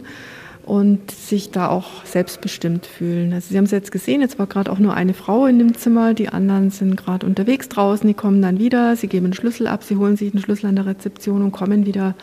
und 0.63 1.11
sich 1.11 1.51
da 1.51 1.69
auch 1.69 2.05
selbstbestimmt 2.05 2.85
fühlen. 2.85 3.33
Also 3.33 3.49
Sie 3.49 3.57
haben 3.57 3.65
es 3.65 3.71
jetzt 3.71 3.91
gesehen, 3.91 4.21
jetzt 4.21 4.39
war 4.39 4.47
gerade 4.47 4.71
auch 4.71 4.79
nur 4.79 4.93
eine 4.93 5.13
Frau 5.13 5.45
in 5.45 5.59
dem 5.59 5.75
Zimmer, 5.75 6.13
die 6.13 6.29
anderen 6.29 6.71
sind 6.71 6.95
gerade 6.95 7.25
unterwegs 7.25 7.67
draußen, 7.69 8.07
die 8.07 8.13
kommen 8.13 8.41
dann 8.41 8.59
wieder, 8.59 8.95
sie 8.95 9.07
geben 9.07 9.25
einen 9.25 9.33
Schlüssel 9.33 9.67
ab, 9.67 9.83
sie 9.83 9.97
holen 9.97 10.15
sich 10.15 10.33
einen 10.33 10.41
Schlüssel 10.41 10.67
an 10.67 10.75
der 10.75 10.85
Rezeption 10.85 11.41
und 11.41 11.51
kommen 11.51 11.85
wieder. 11.85 12.15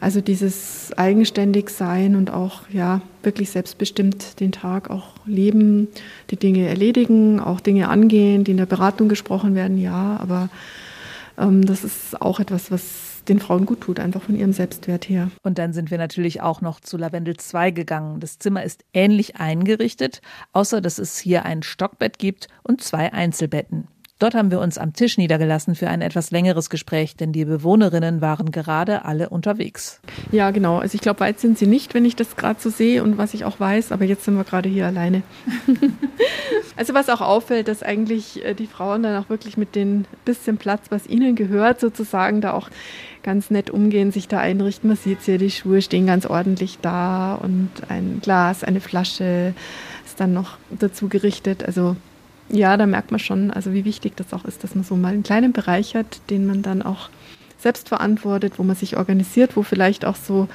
Also 0.00 0.20
dieses 0.20 0.92
eigenständig 0.96 1.70
sein 1.70 2.14
und 2.14 2.30
auch 2.30 2.62
ja 2.72 3.00
wirklich 3.24 3.50
selbstbestimmt 3.50 4.38
den 4.38 4.52
Tag 4.52 4.90
auch 4.90 5.14
leben, 5.26 5.88
die 6.30 6.36
Dinge 6.36 6.68
erledigen, 6.68 7.40
auch 7.40 7.60
Dinge 7.60 7.88
angehen, 7.88 8.44
die 8.44 8.52
in 8.52 8.56
der 8.58 8.66
Beratung 8.66 9.08
gesprochen 9.08 9.56
werden, 9.56 9.76
ja, 9.76 10.16
aber 10.20 10.50
ähm, 11.36 11.64
das 11.64 11.82
ist 11.82 12.20
auch 12.20 12.38
etwas, 12.38 12.70
was 12.70 13.17
den 13.28 13.40
Frauen 13.40 13.66
gut 13.66 13.80
tut, 13.80 14.00
einfach 14.00 14.22
von 14.22 14.36
ihrem 14.36 14.52
Selbstwert 14.52 15.08
her. 15.08 15.30
Und 15.42 15.58
dann 15.58 15.72
sind 15.72 15.90
wir 15.90 15.98
natürlich 15.98 16.40
auch 16.40 16.60
noch 16.60 16.80
zu 16.80 16.96
Lavendel 16.96 17.36
2 17.36 17.70
gegangen. 17.70 18.20
Das 18.20 18.38
Zimmer 18.38 18.62
ist 18.62 18.84
ähnlich 18.92 19.36
eingerichtet, 19.36 20.20
außer 20.52 20.80
dass 20.80 20.98
es 20.98 21.18
hier 21.18 21.44
ein 21.44 21.62
Stockbett 21.62 22.18
gibt 22.18 22.48
und 22.62 22.82
zwei 22.82 23.12
Einzelbetten. 23.12 23.88
Dort 24.18 24.34
haben 24.34 24.50
wir 24.50 24.58
uns 24.58 24.78
am 24.78 24.94
Tisch 24.94 25.16
niedergelassen 25.16 25.76
für 25.76 25.88
ein 25.88 26.02
etwas 26.02 26.32
längeres 26.32 26.70
Gespräch, 26.70 27.14
denn 27.14 27.30
die 27.30 27.44
Bewohnerinnen 27.44 28.20
waren 28.20 28.50
gerade 28.50 29.04
alle 29.04 29.28
unterwegs. 29.28 30.00
Ja, 30.32 30.50
genau. 30.50 30.78
Also 30.78 30.96
ich 30.96 31.00
glaube, 31.00 31.20
weit 31.20 31.38
sind 31.38 31.56
sie 31.56 31.68
nicht, 31.68 31.94
wenn 31.94 32.04
ich 32.04 32.16
das 32.16 32.34
gerade 32.34 32.60
so 32.60 32.68
sehe 32.68 33.04
und 33.04 33.16
was 33.16 33.32
ich 33.32 33.44
auch 33.44 33.60
weiß, 33.60 33.92
aber 33.92 34.04
jetzt 34.04 34.24
sind 34.24 34.34
wir 34.34 34.42
gerade 34.42 34.68
hier 34.68 34.86
alleine. 34.86 35.22
also 36.76 36.94
was 36.94 37.08
auch 37.10 37.20
auffällt, 37.20 37.68
dass 37.68 37.84
eigentlich 37.84 38.44
äh, 38.44 38.54
die 38.54 38.66
Frauen 38.66 39.04
dann 39.04 39.22
auch 39.22 39.30
wirklich 39.30 39.56
mit 39.56 39.76
dem 39.76 40.04
bisschen 40.24 40.58
Platz, 40.58 40.86
was 40.90 41.06
ihnen 41.06 41.36
gehört, 41.36 41.78
sozusagen 41.78 42.40
da 42.40 42.54
auch 42.54 42.70
ganz 43.22 43.50
nett 43.50 43.70
umgehen, 43.70 44.12
sich 44.12 44.28
da 44.28 44.38
einrichten. 44.38 44.88
Man 44.88 44.96
sieht 44.96 45.22
hier, 45.22 45.38
die 45.38 45.50
Schuhe 45.50 45.82
stehen 45.82 46.06
ganz 46.06 46.26
ordentlich 46.26 46.78
da 46.80 47.34
und 47.34 47.70
ein 47.88 48.20
Glas, 48.22 48.64
eine 48.64 48.80
Flasche 48.80 49.54
ist 50.06 50.20
dann 50.20 50.32
noch 50.32 50.58
dazu 50.70 51.08
gerichtet. 51.08 51.64
Also 51.64 51.96
ja, 52.50 52.76
da 52.76 52.86
merkt 52.86 53.10
man 53.10 53.20
schon, 53.20 53.50
also 53.50 53.72
wie 53.72 53.84
wichtig 53.84 54.16
das 54.16 54.32
auch 54.32 54.44
ist, 54.44 54.64
dass 54.64 54.74
man 54.74 54.84
so 54.84 54.96
mal 54.96 55.12
einen 55.12 55.22
kleinen 55.22 55.52
Bereich 55.52 55.94
hat, 55.94 56.20
den 56.30 56.46
man 56.46 56.62
dann 56.62 56.82
auch 56.82 57.10
selbst 57.58 57.88
verantwortet, 57.88 58.54
wo 58.56 58.62
man 58.62 58.76
sich 58.76 58.96
organisiert, 58.96 59.56
wo 59.56 59.62
vielleicht 59.62 60.04
auch 60.04 60.16
so 60.16 60.48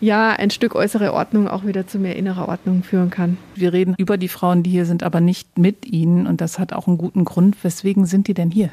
ja, 0.00 0.30
ein 0.30 0.50
Stück 0.50 0.74
äußere 0.74 1.12
Ordnung 1.12 1.46
auch 1.46 1.66
wieder 1.66 1.86
zu 1.86 1.98
mehr 1.98 2.16
innerer 2.16 2.48
Ordnung 2.48 2.82
führen 2.82 3.10
kann. 3.10 3.36
Wir 3.54 3.72
reden 3.72 3.94
über 3.98 4.16
die 4.16 4.28
Frauen, 4.28 4.62
die 4.62 4.70
hier 4.70 4.86
sind, 4.86 5.02
aber 5.02 5.20
nicht 5.20 5.58
mit 5.58 5.86
ihnen. 5.86 6.26
Und 6.26 6.40
das 6.40 6.58
hat 6.58 6.72
auch 6.72 6.86
einen 6.86 6.96
guten 6.96 7.24
Grund. 7.26 7.62
Weswegen 7.62 8.06
sind 8.06 8.26
die 8.26 8.34
denn 8.34 8.50
hier? 8.50 8.70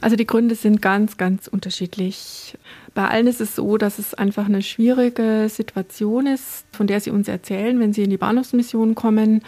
Also 0.00 0.16
die 0.16 0.26
Gründe 0.26 0.54
sind 0.54 0.80
ganz, 0.80 1.16
ganz 1.16 1.48
unterschiedlich. 1.48 2.56
Bei 2.94 3.08
allen 3.08 3.26
ist 3.26 3.40
es 3.40 3.56
so, 3.56 3.78
dass 3.78 3.98
es 3.98 4.14
einfach 4.14 4.46
eine 4.46 4.62
schwierige 4.62 5.48
Situation 5.48 6.26
ist, 6.26 6.64
von 6.72 6.86
der 6.86 7.00
sie 7.00 7.10
uns 7.10 7.28
erzählen, 7.28 7.78
wenn 7.80 7.92
sie 7.92 8.04
in 8.04 8.10
die 8.10 8.16
Bahnhofsmission 8.16 8.94
kommen. 8.94 9.42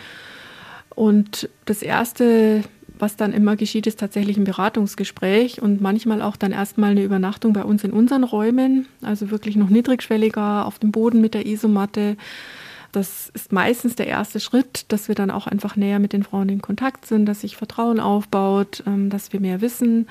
Und 0.94 1.48
das 1.66 1.82
Erste, 1.82 2.62
was 2.98 3.16
dann 3.16 3.32
immer 3.32 3.56
geschieht, 3.56 3.86
ist 3.86 4.00
tatsächlich 4.00 4.36
ein 4.36 4.44
Beratungsgespräch 4.44 5.62
und 5.62 5.80
manchmal 5.80 6.20
auch 6.20 6.36
dann 6.36 6.52
erstmal 6.52 6.90
eine 6.90 7.04
Übernachtung 7.04 7.52
bei 7.52 7.64
uns 7.64 7.84
in 7.84 7.92
unseren 7.92 8.24
Räumen, 8.24 8.86
also 9.02 9.30
wirklich 9.30 9.56
noch 9.56 9.68
niedrigschwelliger 9.68 10.66
auf 10.66 10.78
dem 10.78 10.90
Boden 10.90 11.20
mit 11.20 11.34
der 11.34 11.46
Isomatte. 11.46 12.16
Das 12.92 13.30
ist 13.34 13.52
meistens 13.52 13.94
der 13.94 14.08
erste 14.08 14.40
Schritt, 14.40 14.86
dass 14.88 15.08
wir 15.08 15.14
dann 15.14 15.30
auch 15.30 15.46
einfach 15.46 15.76
näher 15.76 15.98
mit 15.98 16.12
den 16.12 16.22
Frauen 16.22 16.48
in 16.48 16.62
Kontakt 16.62 17.06
sind, 17.06 17.26
dass 17.26 17.42
sich 17.42 17.56
Vertrauen 17.56 18.00
aufbaut, 18.00 18.82
ähm, 18.86 19.10
dass 19.10 19.32
wir 19.32 19.40
mehr 19.40 19.60
wissen 19.60 20.08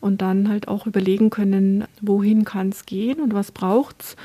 und 0.00 0.22
dann 0.22 0.48
halt 0.48 0.68
auch 0.68 0.86
überlegen 0.86 1.30
können, 1.30 1.84
wohin 2.00 2.44
kann 2.44 2.70
es 2.70 2.86
gehen 2.86 3.20
und 3.20 3.34
was 3.34 3.52
braucht 3.52 4.02
es. 4.02 4.16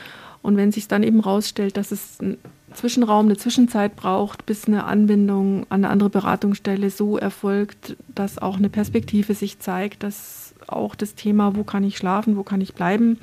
Und 0.42 0.58
wenn 0.58 0.72
sich 0.72 0.88
dann 0.88 1.04
eben 1.04 1.20
rausstellt, 1.20 1.78
dass 1.78 1.92
es 1.92 2.20
einen 2.20 2.38
Zwischenraum, 2.74 3.26
eine 3.26 3.38
Zwischenzeit 3.38 3.96
braucht, 3.96 4.46
bis 4.46 4.68
eine 4.68 4.86
Anbindung 4.86 5.66
an 5.70 5.84
eine 5.84 5.90
andere 5.90 6.10
Beratungsstelle 6.10 6.90
so 6.90 7.18
erfolgt, 7.18 7.98
dass 8.16 8.38
auch 8.38 8.58
eine 8.58 8.70
Perspektive 8.70 9.34
sich 9.34 9.60
zeigt, 9.60 10.04
dass 10.04 10.54
auch 10.68 10.96
das 10.96 11.16
Thema, 11.16 11.56
wo 11.56 11.64
kann 11.64 11.84
ich 11.84 11.98
schlafen, 11.98 12.38
wo 12.38 12.44
kann 12.44 12.62
ich 12.62 12.74
bleiben, 12.74 13.20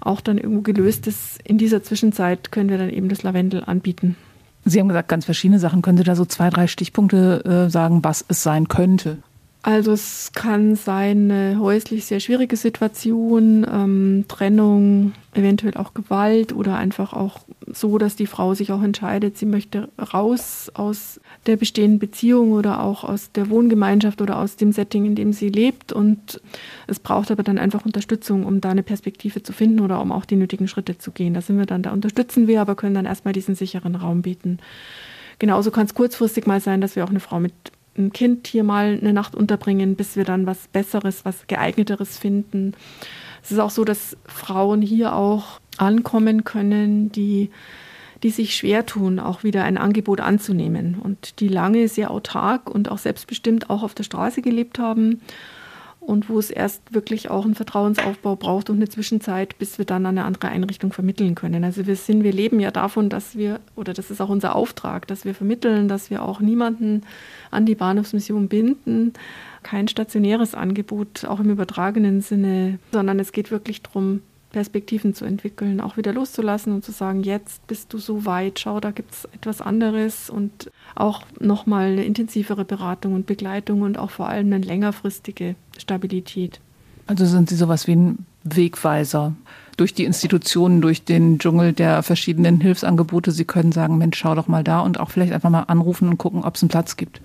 auch 0.00 0.20
dann 0.20 0.38
irgendwo 0.38 0.62
gelöst 0.62 1.06
ist. 1.06 1.38
In 1.44 1.58
dieser 1.58 1.82
Zwischenzeit 1.82 2.52
können 2.52 2.68
wir 2.68 2.78
dann 2.78 2.90
eben 2.90 3.08
das 3.08 3.22
Lavendel 3.22 3.64
anbieten. 3.64 4.16
Sie 4.64 4.78
haben 4.78 4.88
gesagt, 4.88 5.08
ganz 5.08 5.24
verschiedene 5.24 5.58
Sachen. 5.58 5.82
Können 5.82 5.98
Sie 5.98 6.04
da 6.04 6.14
so 6.14 6.24
zwei, 6.24 6.50
drei 6.50 6.66
Stichpunkte 6.66 7.44
äh, 7.44 7.70
sagen, 7.70 8.04
was 8.04 8.24
es 8.28 8.42
sein 8.42 8.68
könnte? 8.68 9.18
Also 9.62 9.92
es 9.92 10.32
kann 10.34 10.74
sein 10.74 11.30
eine 11.30 11.60
häuslich 11.60 12.06
sehr 12.06 12.20
schwierige 12.20 12.56
Situation, 12.56 13.66
ähm, 13.70 14.24
Trennung, 14.26 15.12
eventuell 15.34 15.74
auch 15.76 15.92
Gewalt 15.92 16.54
oder 16.54 16.76
einfach 16.76 17.12
auch 17.12 17.40
so, 17.66 17.98
dass 17.98 18.16
die 18.16 18.26
Frau 18.26 18.54
sich 18.54 18.72
auch 18.72 18.82
entscheidet, 18.82 19.36
sie 19.36 19.44
möchte 19.44 19.90
raus 20.14 20.70
aus 20.72 21.20
der 21.44 21.56
bestehenden 21.56 21.98
Beziehung 21.98 22.52
oder 22.52 22.82
auch 22.82 23.04
aus 23.04 23.32
der 23.32 23.50
Wohngemeinschaft 23.50 24.22
oder 24.22 24.38
aus 24.38 24.56
dem 24.56 24.72
Setting, 24.72 25.04
in 25.04 25.14
dem 25.14 25.34
sie 25.34 25.50
lebt. 25.50 25.92
Und 25.92 26.40
es 26.86 26.98
braucht 26.98 27.30
aber 27.30 27.42
dann 27.42 27.58
einfach 27.58 27.84
Unterstützung, 27.84 28.46
um 28.46 28.62
da 28.62 28.70
eine 28.70 28.82
Perspektive 28.82 29.42
zu 29.42 29.52
finden 29.52 29.80
oder 29.80 30.00
um 30.00 30.10
auch 30.10 30.24
die 30.24 30.36
nötigen 30.36 30.68
Schritte 30.68 30.96
zu 30.96 31.10
gehen. 31.10 31.34
Da 31.34 31.42
sind 31.42 31.58
wir 31.58 31.66
dann, 31.66 31.82
da 31.82 31.92
unterstützen 31.92 32.46
wir, 32.46 32.62
aber 32.62 32.76
können 32.76 32.94
dann 32.94 33.06
erstmal 33.06 33.34
diesen 33.34 33.54
sicheren 33.54 33.94
Raum 33.94 34.22
bieten. 34.22 34.58
Genauso 35.38 35.70
kann 35.70 35.84
es 35.86 35.94
kurzfristig 35.94 36.46
mal 36.46 36.60
sein, 36.60 36.80
dass 36.80 36.96
wir 36.96 37.04
auch 37.04 37.10
eine 37.10 37.20
Frau 37.20 37.40
mit 37.40 37.52
ein 38.00 38.12
Kind 38.12 38.46
hier 38.46 38.64
mal 38.64 38.98
eine 39.00 39.12
Nacht 39.12 39.34
unterbringen, 39.34 39.96
bis 39.96 40.16
wir 40.16 40.24
dann 40.24 40.46
was 40.46 40.68
Besseres, 40.68 41.24
was 41.24 41.46
geeigneteres 41.46 42.18
finden. 42.18 42.74
Es 43.42 43.52
ist 43.52 43.58
auch 43.58 43.70
so, 43.70 43.84
dass 43.84 44.16
Frauen 44.26 44.82
hier 44.82 45.14
auch 45.14 45.60
ankommen 45.76 46.44
können, 46.44 47.12
die, 47.12 47.50
die 48.22 48.30
sich 48.30 48.54
schwer 48.56 48.86
tun, 48.86 49.18
auch 49.18 49.44
wieder 49.44 49.64
ein 49.64 49.78
Angebot 49.78 50.20
anzunehmen 50.20 50.98
und 51.02 51.40
die 51.40 51.48
lange 51.48 51.88
sehr 51.88 52.10
autark 52.10 52.68
und 52.68 52.90
auch 52.90 52.98
selbstbestimmt 52.98 53.70
auch 53.70 53.82
auf 53.82 53.94
der 53.94 54.04
Straße 54.04 54.42
gelebt 54.42 54.78
haben 54.78 55.20
und 56.00 56.28
wo 56.30 56.38
es 56.38 56.50
erst 56.50 56.94
wirklich 56.94 57.30
auch 57.30 57.44
einen 57.44 57.54
Vertrauensaufbau 57.54 58.34
braucht 58.34 58.70
und 58.70 58.76
eine 58.76 58.88
Zwischenzeit, 58.88 59.58
bis 59.58 59.78
wir 59.78 59.84
dann 59.84 60.06
an 60.06 60.16
eine 60.16 60.26
andere 60.26 60.48
Einrichtung 60.48 60.92
vermitteln 60.92 61.34
können. 61.34 61.62
Also 61.62 61.86
wir 61.86 61.94
sind, 61.94 62.24
wir 62.24 62.32
leben 62.32 62.58
ja 62.58 62.70
davon, 62.70 63.10
dass 63.10 63.36
wir, 63.36 63.60
oder 63.76 63.92
das 63.92 64.10
ist 64.10 64.20
auch 64.20 64.30
unser 64.30 64.56
Auftrag, 64.56 65.06
dass 65.06 65.24
wir 65.24 65.34
vermitteln, 65.34 65.88
dass 65.88 66.10
wir 66.10 66.22
auch 66.22 66.40
niemanden 66.40 67.02
an 67.50 67.66
die 67.66 67.74
Bahnhofsmission 67.74 68.48
binden, 68.48 69.12
kein 69.62 69.88
stationäres 69.88 70.54
Angebot, 70.54 71.26
auch 71.26 71.40
im 71.40 71.50
übertragenen 71.50 72.22
Sinne, 72.22 72.78
sondern 72.92 73.20
es 73.20 73.32
geht 73.32 73.50
wirklich 73.50 73.82
darum, 73.82 74.22
Perspektiven 74.50 75.14
zu 75.14 75.24
entwickeln, 75.24 75.80
auch 75.80 75.96
wieder 75.96 76.12
loszulassen 76.12 76.72
und 76.72 76.84
zu 76.84 76.92
sagen, 76.92 77.22
jetzt 77.22 77.66
bist 77.66 77.92
du 77.92 77.98
so 77.98 78.26
weit, 78.26 78.58
schau, 78.58 78.80
da 78.80 78.90
gibt 78.90 79.12
es 79.12 79.24
etwas 79.26 79.60
anderes 79.60 80.28
und 80.28 80.70
auch 80.94 81.22
nochmal 81.38 81.92
eine 81.92 82.04
intensivere 82.04 82.64
Beratung 82.64 83.14
und 83.14 83.26
Begleitung 83.26 83.82
und 83.82 83.98
auch 83.98 84.10
vor 84.10 84.28
allem 84.28 84.52
eine 84.52 84.64
längerfristige 84.64 85.54
Stabilität. 85.78 86.60
Also 87.06 87.26
sind 87.26 87.48
Sie 87.48 87.56
sowas 87.56 87.86
wie 87.86 87.96
ein 87.96 88.26
Wegweiser 88.44 89.34
durch 89.80 89.94
die 89.94 90.04
Institutionen, 90.04 90.82
durch 90.82 91.04
den 91.04 91.38
Dschungel 91.38 91.72
der 91.72 92.02
verschiedenen 92.02 92.60
Hilfsangebote. 92.60 93.32
Sie 93.32 93.46
können 93.46 93.72
sagen, 93.72 93.96
Mensch, 93.96 94.18
schau 94.18 94.34
doch 94.34 94.46
mal 94.46 94.62
da 94.62 94.80
und 94.80 95.00
auch 95.00 95.10
vielleicht 95.10 95.32
einfach 95.32 95.48
mal 95.48 95.62
anrufen 95.62 96.08
und 96.08 96.18
gucken, 96.18 96.44
ob 96.44 96.56
es 96.56 96.62
einen 96.62 96.68
Platz 96.68 96.96
gibt. 96.96 97.22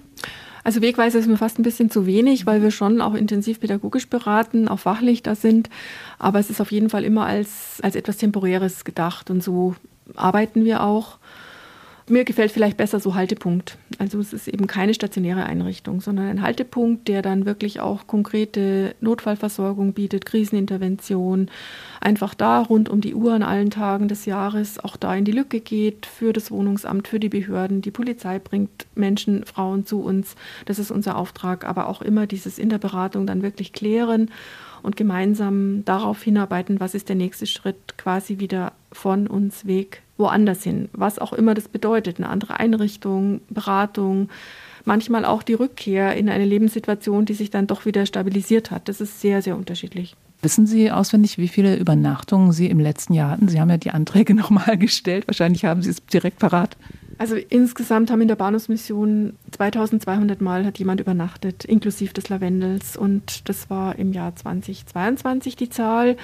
Also 0.63 0.81
Wegweiser 0.81 1.19
ist 1.19 1.27
mir 1.27 1.37
fast 1.37 1.59
ein 1.59 1.63
bisschen 1.63 1.91
zu 1.91 2.07
wenig, 2.07 2.47
weil 2.47 2.63
wir 2.63 2.71
schon 2.71 3.01
auch 3.01 3.13
intensiv 3.13 3.59
pädagogisch 3.59 4.07
beraten, 4.09 4.67
auch 4.67 4.79
fachlich 4.79 5.21
da 5.21 5.35
sind. 5.35 5.69
Aber 6.17 6.39
es 6.39 6.49
ist 6.49 6.59
auf 6.61 6.71
jeden 6.71 6.89
Fall 6.89 7.03
immer 7.03 7.25
als, 7.25 7.79
als 7.83 7.95
etwas 7.95 8.17
Temporäres 8.17 8.83
gedacht 8.83 9.29
und 9.29 9.43
so 9.43 9.75
arbeiten 10.15 10.65
wir 10.65 10.81
auch. 10.81 11.19
Mir 12.07 12.23
gefällt 12.23 12.51
vielleicht 12.51 12.77
besser 12.77 12.99
so 12.99 13.15
Haltepunkt. 13.15 13.79
Also 13.97 14.19
es 14.19 14.31
ist 14.31 14.47
eben 14.47 14.67
keine 14.67 14.93
stationäre 14.93 15.43
Einrichtung, 15.45 16.01
sondern 16.01 16.27
ein 16.27 16.41
Haltepunkt, 16.43 17.07
der 17.07 17.23
dann 17.23 17.47
wirklich 17.47 17.79
auch 17.79 18.05
konkrete 18.05 18.93
Notfallversorgung 19.01 19.93
bietet, 19.93 20.23
Krisenintervention, 20.23 21.49
einfach 21.99 22.35
da 22.35 22.61
rund 22.61 22.89
um 22.89 23.01
die 23.01 23.15
Uhr 23.15 23.33
an 23.33 23.41
allen 23.41 23.71
Tagen 23.71 24.07
des 24.07 24.25
Jahres 24.25 24.77
auch 24.77 24.97
da 24.97 25.15
in 25.15 25.25
die 25.25 25.31
Lücke 25.31 25.59
geht 25.61 26.05
für 26.05 26.31
das 26.31 26.51
Wohnungsamt, 26.51 27.07
für 27.07 27.19
die 27.19 27.29
Behörden. 27.29 27.81
Die 27.81 27.89
Polizei 27.89 28.37
bringt 28.37 28.85
Menschen, 28.93 29.43
Frauen 29.43 29.87
zu 29.87 30.01
uns. 30.01 30.35
Das 30.65 30.77
ist 30.77 30.91
unser 30.91 31.17
Auftrag, 31.17 31.65
aber 31.65 31.87
auch 31.87 32.03
immer 32.03 32.27
dieses 32.27 32.59
in 32.59 32.69
der 32.69 32.77
Beratung 32.77 33.25
dann 33.25 33.41
wirklich 33.41 33.73
klären 33.73 34.29
und 34.85 34.95
gemeinsam 34.95 35.83
darauf 35.83 36.21
hinarbeiten, 36.21 36.79
was 36.79 36.95
ist 36.95 37.09
der 37.09 37.15
nächste 37.15 37.47
Schritt 37.47 37.97
quasi 37.97 38.39
wieder 38.39 38.73
von 38.91 39.27
uns 39.27 39.65
weg 39.65 40.01
woanders 40.17 40.63
hin, 40.63 40.87
was 40.93 41.19
auch 41.19 41.33
immer 41.33 41.53
das 41.53 41.67
bedeutet, 41.67 42.17
eine 42.17 42.29
andere 42.29 42.59
Einrichtung, 42.59 43.41
Beratung, 43.49 44.29
manchmal 44.85 45.25
auch 45.25 45.43
die 45.43 45.55
Rückkehr 45.55 46.15
in 46.15 46.29
eine 46.29 46.45
Lebenssituation, 46.45 47.25
die 47.25 47.33
sich 47.33 47.49
dann 47.49 47.67
doch 47.67 47.85
wieder 47.85 48.05
stabilisiert 48.05 48.71
hat. 48.71 48.87
Das 48.87 49.01
ist 49.01 49.19
sehr, 49.19 49.41
sehr 49.41 49.57
unterschiedlich. 49.57 50.15
Wissen 50.41 50.67
Sie 50.67 50.91
auswendig, 50.91 51.37
wie 51.37 51.47
viele 51.47 51.75
Übernachtungen 51.75 52.51
Sie 52.51 52.69
im 52.69 52.79
letzten 52.79 53.13
Jahr 53.13 53.31
hatten? 53.31 53.47
Sie 53.47 53.59
haben 53.59 53.69
ja 53.69 53.77
die 53.77 53.91
Anträge 53.91 54.33
nochmal 54.35 54.77
gestellt. 54.77 55.27
Wahrscheinlich 55.27 55.65
haben 55.65 55.81
Sie 55.81 55.89
es 55.89 56.05
direkt 56.05 56.39
parat. 56.39 56.77
Also 57.17 57.35
insgesamt 57.35 58.11
haben 58.11 58.21
in 58.21 58.27
der 58.27 58.35
Bahnhofsmission 58.35 59.33
2200 59.51 60.41
Mal 60.41 60.65
hat 60.65 60.77
jemand 60.79 60.99
übernachtet, 60.99 61.63
inklusive 61.63 62.13
des 62.13 62.29
Lavendels. 62.29 62.97
Und 62.97 63.47
das 63.47 63.69
war 63.69 63.97
im 63.97 64.11
Jahr 64.11 64.35
2022 64.35 65.55
die 65.55 65.69
Zahl. 65.69 66.17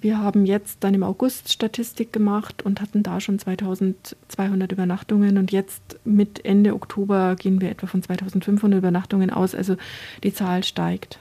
Wir 0.00 0.18
haben 0.18 0.46
jetzt 0.46 0.78
dann 0.84 0.94
im 0.94 1.02
August 1.02 1.52
Statistik 1.52 2.12
gemacht 2.12 2.62
und 2.62 2.80
hatten 2.80 3.02
da 3.02 3.20
schon 3.20 3.38
2200 3.38 4.70
Übernachtungen. 4.70 5.38
Und 5.38 5.50
jetzt 5.50 5.98
mit 6.04 6.44
Ende 6.44 6.74
Oktober 6.74 7.34
gehen 7.36 7.60
wir 7.60 7.70
etwa 7.70 7.86
von 7.86 8.02
2500 8.02 8.78
Übernachtungen 8.78 9.30
aus. 9.30 9.54
Also 9.54 9.76
die 10.22 10.32
Zahl 10.32 10.62
steigt. 10.62 11.18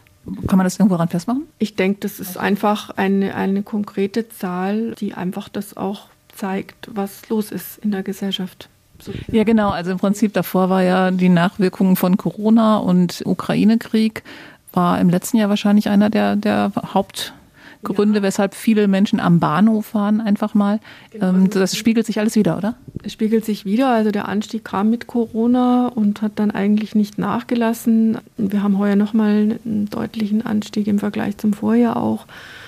Kann 0.48 0.58
man 0.58 0.66
das 0.66 0.78
irgendwo 0.78 0.96
ran 0.96 1.08
festmachen? 1.08 1.44
Ich 1.58 1.76
denke, 1.76 2.02
das 2.02 2.20
ist 2.20 2.38
einfach 2.38 2.90
eine, 2.92 3.34
eine 3.36 3.64
konkrete 3.64 4.28
Zahl, 4.28 4.94
die 4.96 5.14
einfach 5.14 5.48
das 5.48 5.78
auch 5.78 6.10
zeigt, 6.36 6.90
was 6.94 7.30
los 7.30 7.52
ist 7.52 7.78
in 7.78 7.92
der 7.92 8.04
Gesellschaft. 8.04 8.70
Ja, 9.32 9.44
genau. 9.44 9.70
Also 9.70 9.92
im 9.92 9.98
Prinzip 9.98 10.34
davor 10.34 10.70
war 10.70 10.84
ja 10.84 11.12
die 11.12 11.30
Nachwirkungen 11.30 11.96
von 11.96 12.18
Corona 12.18 12.78
und 12.78 13.24
Ukraine-Krieg 13.26 14.24
war 14.74 15.00
im 15.00 15.10
letzten 15.10 15.38
Jahr 15.38 15.50
wahrscheinlich 15.50 15.90
einer 15.90 16.10
der, 16.10 16.36
der 16.36 16.72
Hauptgründe, 16.94 18.20
ja. 18.20 18.24
weshalb 18.24 18.54
viele 18.54 18.88
Menschen 18.88 19.20
am 19.20 19.40
Bahnhof 19.40 19.94
waren, 19.94 20.22
einfach 20.22 20.54
mal. 20.54 20.80
Genau. 21.12 21.30
Ähm, 21.30 21.50
das 21.50 21.76
spiegelt 21.76 22.06
sich 22.06 22.20
alles 22.20 22.36
wieder, 22.36 22.58
oder? 22.58 22.76
Es 23.04 23.14
spiegelt 23.14 23.44
sich 23.44 23.66
wieder. 23.66 23.90
Also 23.90 24.12
der 24.12 24.28
Anstieg 24.28 24.64
kam 24.66 24.90
mit 24.90 25.08
Corona 25.08 25.88
und 25.88 26.22
hat 26.22 26.34
dann 26.36 26.52
eigentlich 26.52 26.96
nicht 26.96 27.18
nachgelassen. 27.18 28.20
Wir 28.38 28.62
haben 28.62 28.78
heuer 28.78 28.96
nochmal 28.96 29.60
einen 29.66 29.90
deutlichen 29.90 30.46
Anstieg 30.46 30.88
im 30.88 31.00
Vergleich 31.00 31.38
zum 31.38 31.54
Vorjahr 31.54 31.98
auch, 31.98 32.26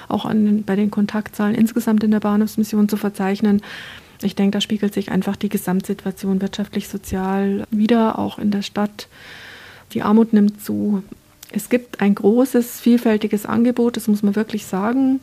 auch 0.08 0.26
an, 0.26 0.64
bei 0.66 0.76
den 0.76 0.90
Kontaktzahlen 0.90 1.54
insgesamt 1.54 2.04
in 2.04 2.12
der 2.12 2.22
Bahnhofsmission 2.22 2.90
zu 2.90 2.98
verzeichnen. 2.98 3.62
Ich 4.22 4.36
denke, 4.36 4.58
da 4.58 4.62
spiegelt 4.62 4.94
sich 4.94 5.12
einfach 5.12 5.36
die 5.36 5.50
Gesamtsituation 5.50 6.42
wirtschaftlich, 6.42 6.88
sozial 6.88 7.66
wieder, 7.72 8.20
auch 8.20 8.38
in 8.38 8.52
der 8.52 8.62
Stadt. 8.62 9.08
Die 9.94 10.02
Armut 10.02 10.34
nimmt 10.34 10.62
zu. 10.62 11.04
Es 11.52 11.70
gibt 11.70 12.02
ein 12.02 12.16
großes, 12.16 12.80
vielfältiges 12.80 13.46
Angebot, 13.46 13.98
das 13.98 14.08
muss 14.08 14.22
man 14.22 14.36
wirklich 14.36 14.66
sagen. 14.66 15.22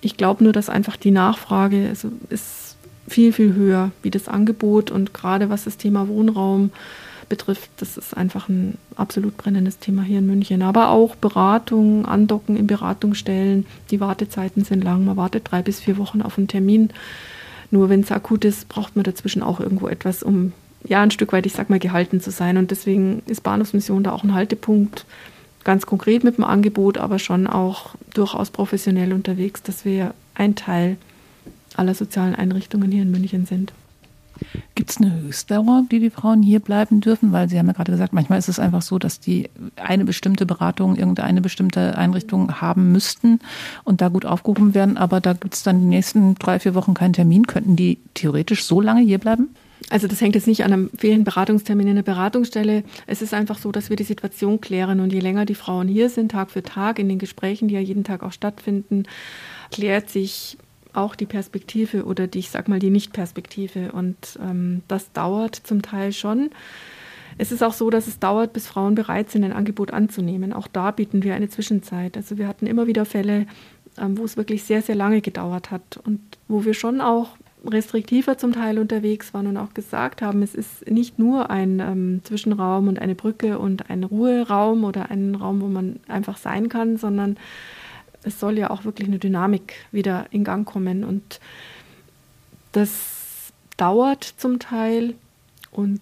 Ich 0.00 0.16
glaube 0.16 0.44
nur, 0.44 0.52
dass 0.52 0.68
einfach 0.68 0.96
die 0.96 1.10
Nachfrage 1.10 1.86
also 1.88 2.10
ist 2.28 2.76
viel, 3.08 3.32
viel 3.32 3.54
höher 3.54 3.92
wie 4.02 4.10
das 4.10 4.28
Angebot. 4.28 4.90
Und 4.90 5.14
gerade 5.14 5.48
was 5.48 5.64
das 5.64 5.76
Thema 5.76 6.08
Wohnraum 6.08 6.70
betrifft, 7.28 7.70
das 7.78 7.96
ist 7.96 8.16
einfach 8.16 8.48
ein 8.48 8.76
absolut 8.96 9.36
brennendes 9.36 9.78
Thema 9.78 10.02
hier 10.02 10.18
in 10.18 10.26
München. 10.26 10.62
Aber 10.62 10.90
auch 10.90 11.16
Beratung, 11.16 12.06
Andocken 12.06 12.56
in 12.56 12.66
Beratungsstellen. 12.66 13.66
Die 13.90 14.00
Wartezeiten 14.00 14.64
sind 14.64 14.84
lang. 14.84 15.04
Man 15.04 15.16
wartet 15.16 15.50
drei 15.50 15.62
bis 15.62 15.80
vier 15.80 15.96
Wochen 15.98 16.22
auf 16.22 16.38
einen 16.38 16.48
Termin. 16.48 16.90
Nur 17.70 17.88
wenn 17.88 18.00
es 18.00 18.12
akut 18.12 18.44
ist, 18.44 18.68
braucht 18.68 18.96
man 18.96 19.04
dazwischen 19.04 19.42
auch 19.42 19.60
irgendwo 19.60 19.88
etwas, 19.88 20.22
um 20.22 20.52
ja 20.84 21.02
ein 21.02 21.10
Stück 21.10 21.32
weit, 21.32 21.46
ich 21.46 21.52
sag 21.52 21.70
mal, 21.70 21.78
gehalten 21.78 22.20
zu 22.20 22.30
sein. 22.30 22.56
Und 22.56 22.70
deswegen 22.70 23.22
ist 23.26 23.42
Bahnhofsmission 23.42 24.04
da 24.04 24.12
auch 24.12 24.24
ein 24.24 24.34
Haltepunkt, 24.34 25.04
ganz 25.64 25.84
konkret 25.84 26.22
mit 26.22 26.36
dem 26.36 26.44
Angebot, 26.44 26.98
aber 26.98 27.18
schon 27.18 27.46
auch 27.46 27.96
durchaus 28.14 28.50
professionell 28.50 29.12
unterwegs, 29.12 29.62
dass 29.62 29.84
wir 29.84 30.14
ein 30.34 30.54
Teil 30.54 30.96
aller 31.74 31.94
sozialen 31.94 32.34
Einrichtungen 32.34 32.92
hier 32.92 33.02
in 33.02 33.10
München 33.10 33.46
sind. 33.46 33.72
Gibt 34.74 34.90
es 34.90 34.98
eine 34.98 35.12
Höchstdauer, 35.20 35.84
die 35.90 36.00
die 36.00 36.10
Frauen 36.10 36.42
hier 36.42 36.60
bleiben 36.60 37.00
dürfen? 37.00 37.32
Weil 37.32 37.48
Sie 37.48 37.58
haben 37.58 37.66
ja 37.66 37.72
gerade 37.72 37.92
gesagt, 37.92 38.12
manchmal 38.12 38.38
ist 38.38 38.48
es 38.48 38.58
einfach 38.58 38.82
so, 38.82 38.98
dass 38.98 39.20
die 39.20 39.48
eine 39.76 40.04
bestimmte 40.04 40.46
Beratung, 40.46 40.96
irgendeine 40.96 41.40
bestimmte 41.40 41.96
Einrichtung 41.96 42.60
haben 42.60 42.92
müssten 42.92 43.40
und 43.84 44.00
da 44.00 44.08
gut 44.08 44.26
aufgehoben 44.26 44.74
werden, 44.74 44.96
aber 44.96 45.20
da 45.20 45.32
gibt 45.32 45.54
es 45.54 45.62
dann 45.62 45.80
die 45.80 45.86
nächsten 45.86 46.34
drei, 46.36 46.58
vier 46.58 46.74
Wochen 46.74 46.94
keinen 46.94 47.12
Termin. 47.12 47.46
Könnten 47.46 47.76
die 47.76 47.98
theoretisch 48.14 48.64
so 48.64 48.80
lange 48.80 49.00
hier 49.02 49.18
bleiben? 49.18 49.48
Also 49.90 50.08
das 50.08 50.20
hängt 50.20 50.34
jetzt 50.34 50.46
nicht 50.46 50.64
an 50.64 50.72
einem 50.72 50.90
fehlenden 50.96 51.24
Beratungstermin 51.24 51.88
in 51.88 51.96
der 51.96 52.02
Beratungsstelle. 52.02 52.82
Es 53.06 53.22
ist 53.22 53.34
einfach 53.34 53.58
so, 53.58 53.70
dass 53.72 53.88
wir 53.88 53.96
die 53.96 54.04
Situation 54.04 54.60
klären 54.60 55.00
und 55.00 55.12
je 55.12 55.20
länger 55.20 55.44
die 55.44 55.54
Frauen 55.54 55.86
hier 55.86 56.08
sind, 56.08 56.32
Tag 56.32 56.50
für 56.50 56.62
Tag, 56.62 56.98
in 56.98 57.08
den 57.08 57.18
Gesprächen, 57.18 57.68
die 57.68 57.74
ja 57.74 57.80
jeden 57.80 58.02
Tag 58.02 58.22
auch 58.22 58.32
stattfinden, 58.32 59.04
klärt 59.70 60.10
sich 60.10 60.58
auch 60.96 61.14
die 61.14 61.26
Perspektive 61.26 62.04
oder 62.04 62.26
die, 62.26 62.40
ich 62.40 62.50
sag 62.50 62.68
mal, 62.68 62.78
die 62.78 62.90
Nicht-Perspektive. 62.90 63.92
Und 63.92 64.38
ähm, 64.42 64.82
das 64.88 65.12
dauert 65.12 65.54
zum 65.54 65.82
Teil 65.82 66.12
schon. 66.12 66.50
Es 67.38 67.52
ist 67.52 67.62
auch 67.62 67.74
so, 67.74 67.90
dass 67.90 68.06
es 68.06 68.18
dauert, 68.18 68.52
bis 68.52 68.66
Frauen 68.66 68.94
bereit 68.94 69.30
sind, 69.30 69.44
ein 69.44 69.52
Angebot 69.52 69.92
anzunehmen. 69.92 70.52
Auch 70.52 70.68
da 70.68 70.90
bieten 70.90 71.22
wir 71.22 71.34
eine 71.34 71.48
Zwischenzeit. 71.48 72.16
Also 72.16 72.38
wir 72.38 72.48
hatten 72.48 72.66
immer 72.66 72.86
wieder 72.86 73.04
Fälle, 73.04 73.46
ähm, 73.98 74.16
wo 74.18 74.24
es 74.24 74.36
wirklich 74.36 74.64
sehr, 74.64 74.82
sehr 74.82 74.94
lange 74.94 75.20
gedauert 75.20 75.70
hat 75.70 75.98
und 76.04 76.20
wo 76.48 76.64
wir 76.64 76.74
schon 76.74 77.00
auch 77.00 77.36
restriktiver 77.64 78.38
zum 78.38 78.52
Teil 78.52 78.78
unterwegs 78.78 79.34
waren 79.34 79.46
und 79.46 79.56
auch 79.56 79.74
gesagt 79.74 80.22
haben, 80.22 80.42
es 80.42 80.54
ist 80.54 80.88
nicht 80.88 81.18
nur 81.18 81.50
ein 81.50 81.80
ähm, 81.80 82.20
Zwischenraum 82.24 82.88
und 82.88 83.00
eine 83.00 83.14
Brücke 83.14 83.58
und 83.58 83.90
ein 83.90 84.04
Ruheraum 84.04 84.84
oder 84.84 85.10
ein 85.10 85.34
Raum, 85.34 85.60
wo 85.60 85.66
man 85.66 86.00
einfach 86.08 86.36
sein 86.36 86.68
kann, 86.68 86.96
sondern 86.96 87.36
es 88.26 88.40
soll 88.40 88.58
ja 88.58 88.70
auch 88.70 88.84
wirklich 88.84 89.08
eine 89.08 89.18
Dynamik 89.18 89.74
wieder 89.92 90.26
in 90.30 90.44
Gang 90.44 90.66
kommen. 90.66 91.04
Und 91.04 91.40
das 92.72 93.52
dauert 93.76 94.24
zum 94.24 94.58
Teil 94.58 95.14
und 95.70 96.00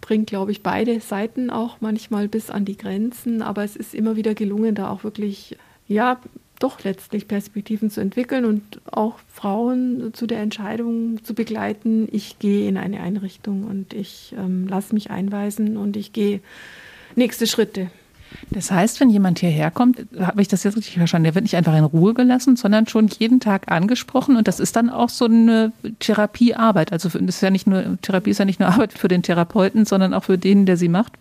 bringt, 0.00 0.26
glaube 0.26 0.52
ich, 0.52 0.62
beide 0.62 1.00
Seiten 1.00 1.48
auch 1.50 1.78
manchmal 1.80 2.28
bis 2.28 2.50
an 2.50 2.64
die 2.64 2.76
Grenzen. 2.76 3.40
Aber 3.40 3.64
es 3.64 3.76
ist 3.76 3.94
immer 3.94 4.16
wieder 4.16 4.34
gelungen, 4.34 4.74
da 4.74 4.90
auch 4.90 5.02
wirklich, 5.02 5.56
ja, 5.88 6.20
doch 6.58 6.84
letztlich 6.84 7.26
Perspektiven 7.26 7.90
zu 7.90 8.00
entwickeln 8.00 8.44
und 8.44 8.80
auch 8.86 9.18
Frauen 9.32 10.14
zu 10.14 10.28
der 10.28 10.40
Entscheidung 10.40 11.24
zu 11.24 11.34
begleiten, 11.34 12.08
ich 12.12 12.38
gehe 12.38 12.68
in 12.68 12.76
eine 12.76 13.00
Einrichtung 13.00 13.64
und 13.64 13.92
ich 13.92 14.32
ähm, 14.38 14.68
lasse 14.68 14.94
mich 14.94 15.10
einweisen 15.10 15.76
und 15.76 15.96
ich 15.96 16.12
gehe 16.12 16.40
nächste 17.16 17.48
Schritte. 17.48 17.90
Das 18.50 18.70
heißt, 18.70 19.00
wenn 19.00 19.10
jemand 19.10 19.38
hierher 19.38 19.70
kommt, 19.70 20.04
habe 20.20 20.42
ich 20.42 20.48
das 20.48 20.64
jetzt 20.64 20.76
richtig 20.76 20.96
verstanden, 20.96 21.24
der 21.24 21.34
wird 21.34 21.44
nicht 21.44 21.56
einfach 21.56 21.76
in 21.76 21.84
Ruhe 21.84 22.14
gelassen, 22.14 22.56
sondern 22.56 22.86
schon 22.86 23.08
jeden 23.08 23.40
Tag 23.40 23.70
angesprochen 23.70 24.36
und 24.36 24.48
das 24.48 24.60
ist 24.60 24.76
dann 24.76 24.90
auch 24.90 25.08
so 25.08 25.24
eine 25.24 25.72
Therapiearbeit. 26.00 26.92
Also 26.92 27.08
das 27.08 27.20
ist 27.36 27.40
ja 27.40 27.50
nicht 27.50 27.66
nur, 27.66 27.98
Therapie 28.02 28.30
ist 28.30 28.38
ja 28.38 28.44
nicht 28.44 28.60
nur 28.60 28.68
Arbeit 28.68 28.92
für 28.92 29.08
den 29.08 29.22
Therapeuten, 29.22 29.84
sondern 29.84 30.14
auch 30.14 30.24
für 30.24 30.38
den, 30.38 30.66
der 30.66 30.76
sie 30.76 30.88
macht. 30.88 31.12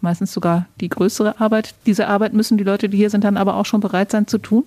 Meistens 0.00 0.32
sogar 0.32 0.66
die 0.80 0.88
größere 0.88 1.40
Arbeit. 1.40 1.74
Diese 1.86 2.08
Arbeit 2.08 2.32
müssen 2.32 2.56
die 2.56 2.64
Leute, 2.64 2.88
die 2.88 2.96
hier 2.96 3.10
sind, 3.10 3.24
dann 3.24 3.36
aber 3.36 3.56
auch 3.56 3.66
schon 3.66 3.80
bereit 3.80 4.10
sein 4.10 4.26
zu 4.26 4.38
tun? 4.38 4.64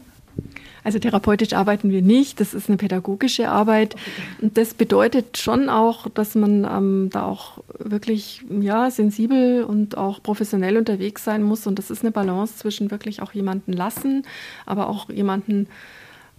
Also 0.84 1.00
therapeutisch 1.00 1.54
arbeiten 1.54 1.92
wir 1.92 2.02
nicht, 2.02 2.40
das 2.40 2.54
ist 2.54 2.68
eine 2.70 2.78
pädagogische 2.78 3.50
Arbeit. 3.50 3.96
Und 4.42 4.58
das 4.58 4.74
bedeutet 4.74 5.38
schon 5.38 5.70
auch, 5.70 6.10
dass 6.10 6.36
man 6.36 6.66
ähm, 6.66 7.10
da 7.12 7.24
auch 7.24 7.64
wirklich 7.80 8.44
ja, 8.60 8.92
sensibel 8.92 9.64
und 9.64 9.98
auch 9.98 10.22
professionell 10.22 10.78
unterwegs 10.78 11.24
sein 11.24 11.44
muss. 11.44 11.66
Und 11.68 11.80
das 11.80 11.90
ist 11.90 12.02
eine 12.02 12.12
Balance 12.12 12.58
zwischen 12.58 12.92
wirklich 12.92 13.22
auch 13.22 13.32
jemanden 13.32 13.74
lassen, 13.74 14.24
aber 14.66 14.90
auch 14.90 15.10
jemanden 15.10 15.68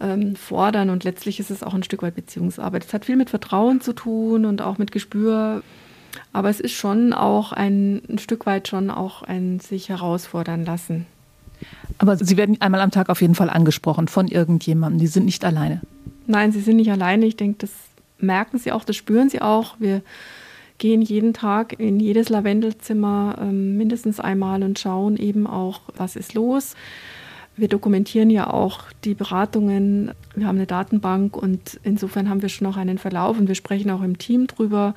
ähm, 0.01 0.37
fordern. 0.37 0.91
Und 0.91 1.05
letztlich 1.05 1.41
ist 1.41 1.51
es 1.51 1.63
auch 1.63 1.75
ein 1.75 1.83
Stück 1.83 2.03
weit 2.03 2.15
Beziehungsarbeit. 2.15 2.85
Es 2.85 2.93
hat 2.93 3.07
viel 3.07 3.17
mit 3.17 3.31
Vertrauen 3.31 3.81
zu 3.81 3.93
tun 3.93 4.45
und 4.45 4.61
auch 4.61 4.79
mit 4.79 4.93
Gespür. 4.93 5.63
Aber 6.33 6.51
es 6.51 6.61
ist 6.61 6.73
schon 6.73 7.13
auch 7.13 7.53
ein, 7.53 8.03
ein 8.09 8.19
Stück 8.19 8.47
weit 8.47 8.69
schon 8.69 8.91
auch 8.91 9.23
ein 9.23 9.61
sich 9.61 9.89
herausfordern 9.89 10.65
lassen. 10.65 11.07
Aber 11.99 12.17
Sie 12.17 12.37
werden 12.37 12.61
einmal 12.61 12.81
am 12.81 12.91
Tag 12.91 13.09
auf 13.09 13.21
jeden 13.21 13.35
Fall 13.35 13.51
angesprochen 13.51 14.09
von 14.09 14.29
irgendjemandem. 14.29 14.99
Die 14.99 15.07
sind 15.07 15.25
nicht 15.25 15.45
alleine. 15.45 15.81
Nein, 16.27 16.53
Sie 16.53 16.61
sind 16.61 16.77
nicht 16.77 16.91
alleine. 16.91 17.27
Ich 17.27 17.37
denke, 17.37 17.59
das 17.59 17.71
merken 18.19 18.59
Sie 18.59 18.73
auch, 18.73 18.85
das 18.85 18.97
spüren 18.97 19.29
Sie 19.29 19.41
auch. 19.41 19.77
Wir 19.79 20.03
gehen 20.79 21.03
jeden 21.03 21.35
Tag 21.35 21.79
in 21.79 22.01
jedes 22.01 22.29
Lavendelzimmer 22.29 23.37
ähm, 23.41 23.77
mindestens 23.77 24.21
einmal 24.21 24.63
und 24.63 24.79
schauen 24.79 25.17
eben 25.17 25.47
auch, 25.47 25.81
was 25.97 26.17
ist 26.17 26.35
los. 26.35 26.75
Wir 27.57 27.69
dokumentieren 27.69 28.31
ja 28.31 28.51
auch 28.51 28.81
die 29.05 29.15
Beratungen. 29.15 30.11
Wir 30.35 30.49
haben 30.49 30.57
eine 30.57 30.67
Datenbank 30.67 31.37
und 31.37 31.79
insofern 31.85 32.29
haben 32.29 32.43
wir 32.43 32.49
schon 32.49 32.67
auch 32.67 32.77
einen 32.77 32.99
Verlauf 32.99 33.39
und 33.39 33.47
wir 33.47 33.55
sprechen 33.55 33.91
auch 33.91 34.03
im 34.03 34.19
Team 34.19 34.49
drüber 34.49 34.95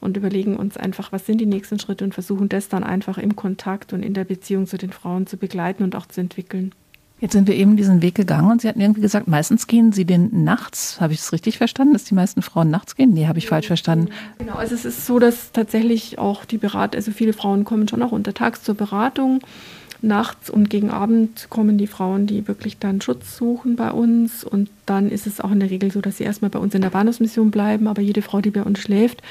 und 0.00 0.16
überlegen 0.16 0.56
uns 0.56 0.76
einfach, 0.76 1.12
was 1.12 1.26
sind 1.26 1.40
die 1.40 1.46
nächsten 1.46 1.78
Schritte 1.78 2.04
und 2.04 2.14
versuchen 2.14 2.48
das 2.48 2.68
dann 2.68 2.84
einfach 2.84 3.18
im 3.18 3.36
Kontakt 3.36 3.92
und 3.92 4.02
in 4.02 4.14
der 4.14 4.24
Beziehung 4.24 4.66
zu 4.66 4.78
den 4.78 4.90
Frauen 4.90 5.26
zu 5.26 5.36
begleiten 5.36 5.82
und 5.82 5.96
auch 5.96 6.06
zu 6.06 6.20
entwickeln. 6.20 6.72
Jetzt 7.18 7.32
sind 7.32 7.48
wir 7.48 7.54
eben 7.54 7.78
diesen 7.78 8.02
Weg 8.02 8.14
gegangen 8.14 8.50
und 8.50 8.60
Sie 8.60 8.68
hatten 8.68 8.80
irgendwie 8.80 9.00
gesagt, 9.00 9.26
meistens 9.26 9.66
gehen 9.66 9.90
Sie 9.90 10.04
den 10.04 10.44
nachts. 10.44 11.00
Habe 11.00 11.14
ich 11.14 11.20
es 11.20 11.32
richtig 11.32 11.56
verstanden, 11.56 11.94
dass 11.94 12.04
die 12.04 12.14
meisten 12.14 12.42
Frauen 12.42 12.68
nachts 12.68 12.94
gehen? 12.94 13.14
Nee, 13.14 13.26
habe 13.26 13.38
ich 13.38 13.46
falsch 13.46 13.68
verstanden. 13.68 14.10
Genau, 14.38 14.56
also 14.56 14.74
es 14.74 14.84
ist 14.84 15.06
so, 15.06 15.18
dass 15.18 15.50
tatsächlich 15.52 16.18
auch 16.18 16.44
die 16.44 16.58
Berat, 16.58 16.94
also 16.94 17.12
viele 17.12 17.32
Frauen 17.32 17.64
kommen 17.64 17.88
schon 17.88 18.02
auch 18.02 18.12
untertags 18.12 18.62
zur 18.62 18.74
Beratung. 18.74 19.40
Nachts 20.02 20.50
und 20.50 20.68
gegen 20.68 20.90
Abend 20.90 21.46
kommen 21.48 21.78
die 21.78 21.86
Frauen, 21.86 22.26
die 22.26 22.46
wirklich 22.46 22.76
dann 22.78 23.00
Schutz 23.00 23.34
suchen 23.38 23.76
bei 23.76 23.90
uns. 23.90 24.44
Und 24.44 24.68
dann 24.84 25.10
ist 25.10 25.26
es 25.26 25.40
auch 25.40 25.52
in 25.52 25.60
der 25.60 25.70
Regel 25.70 25.90
so, 25.90 26.02
dass 26.02 26.18
sie 26.18 26.24
erstmal 26.24 26.50
bei 26.50 26.58
uns 26.58 26.74
in 26.74 26.82
der 26.82 26.90
Bahnhofsmission 26.90 27.50
bleiben. 27.50 27.86
Aber 27.86 28.02
jede 28.02 28.20
Frau, 28.20 28.42
die 28.42 28.50
bei 28.50 28.62
uns 28.62 28.78
schläft, 28.78 29.22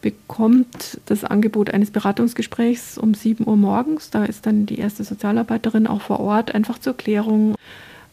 bekommt 0.00 1.00
das 1.06 1.24
Angebot 1.24 1.70
eines 1.70 1.90
Beratungsgesprächs 1.90 2.98
um 2.98 3.14
7 3.14 3.46
Uhr 3.46 3.56
morgens. 3.56 4.10
Da 4.10 4.24
ist 4.24 4.46
dann 4.46 4.66
die 4.66 4.78
erste 4.78 5.04
Sozialarbeiterin 5.04 5.86
auch 5.86 6.00
vor 6.00 6.20
Ort, 6.20 6.54
einfach 6.54 6.78
zur 6.78 6.96
Klärung, 6.96 7.54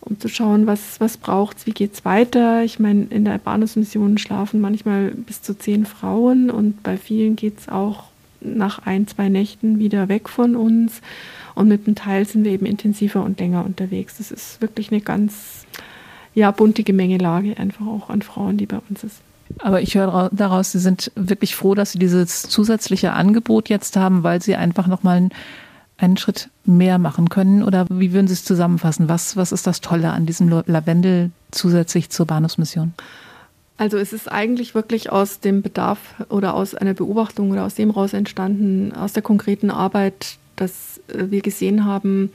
um 0.02 0.20
zu 0.20 0.28
schauen, 0.28 0.68
was, 0.68 1.00
was 1.00 1.18
braucht 1.18 1.58
es, 1.58 1.66
wie 1.66 1.72
geht 1.72 1.94
es 1.94 2.06
weiter. 2.06 2.64
Ich 2.64 2.80
meine, 2.80 3.08
in 3.10 3.26
der 3.26 3.38
Bahnhofsmission 3.38 4.18
schlafen 4.18 4.62
manchmal 4.62 5.12
bis 5.12 5.42
zu 5.42 5.58
zehn 5.58 5.86
Frauen 5.86 6.50
und 6.50 6.84
bei 6.84 6.98
vielen 6.98 7.36
geht 7.36 7.60
es 7.60 7.70
auch 7.70 8.06
nach 8.42 8.86
ein, 8.86 9.08
zwei 9.08 9.30
Nächten 9.30 9.80
wieder 9.80 10.10
weg 10.10 10.30
von 10.30 10.56
uns. 10.56 11.02
Und 11.56 11.70
mit 11.70 11.88
dem 11.88 11.96
Teil 11.96 12.26
sind 12.26 12.44
wir 12.44 12.52
eben 12.52 12.66
intensiver 12.66 13.24
und 13.24 13.40
länger 13.40 13.66
unterwegs. 13.66 14.18
Das 14.18 14.32
ist 14.32 14.62
wirklich 14.62 14.92
eine 14.92 15.02
ganz 15.02 15.66
ja, 16.36 16.52
bunte 16.52 16.84
Gemengelage 16.84 17.58
einfach 17.58 17.88
auch 17.88 18.10
an 18.10 18.22
Frauen, 18.22 18.58
die 18.58 18.68
bei 18.68 18.80
uns 18.90 19.04
ist. 19.04 19.22
Aber 19.60 19.82
ich 19.82 19.96
höre 19.96 20.30
daraus, 20.34 20.72
Sie 20.72 20.80
sind 20.80 21.12
wirklich 21.16 21.56
froh, 21.56 21.76
dass 21.76 21.92
Sie 21.92 22.00
dieses 22.00 22.44
zusätzliche 22.44 23.14
Angebot 23.14 23.70
jetzt 23.70 23.96
haben, 23.96 24.24
weil 24.24 24.42
Sie 24.42 24.56
einfach 24.56 24.88
nochmal 24.88 25.30
einen, 25.98 26.18
Schritt 26.18 26.50
mehr 26.64 26.98
machen 27.00 27.30
können. 27.30 27.64
Oder 27.64 27.86
wie 27.90 28.14
würden 28.14 28.28
Sie 28.28 28.34
es 28.34 28.46
zusammenfassen? 28.46 29.10
Was, 29.10 29.36
was 29.36 29.52
ist 29.52 29.66
das 29.66 29.82
Tolle 29.82 30.12
an 30.12 30.26
diesem 30.26 30.50
Lavendel 30.50 31.32
zusätzlich 31.52 32.10
zur 32.10 32.26
Bahnhofsmission? 32.26 32.94
Also 33.78 33.98
es 33.98 34.12
ist 34.12 34.32
eigentlich 34.32 34.74
wirklich 34.74 35.12
aus 35.12 35.40
dem 35.40 35.62
Bedarf 35.62 36.00
oder 36.30 36.56
aus 36.56 36.74
einer 36.74 36.96
Beobachtung 36.96 37.52
oder 37.52 37.64
aus 37.64 37.76
dem 37.76 37.92
raus 37.92 38.14
entstanden, 38.14 38.92
aus 38.94 39.14
der 39.14 39.22
konkreten 39.22 39.70
Arbeit, 39.70 40.38
dass 40.56 41.00
äh, 41.08 41.30
wir 41.30 41.42
gesehen 41.42 41.86
haben, 41.86 42.32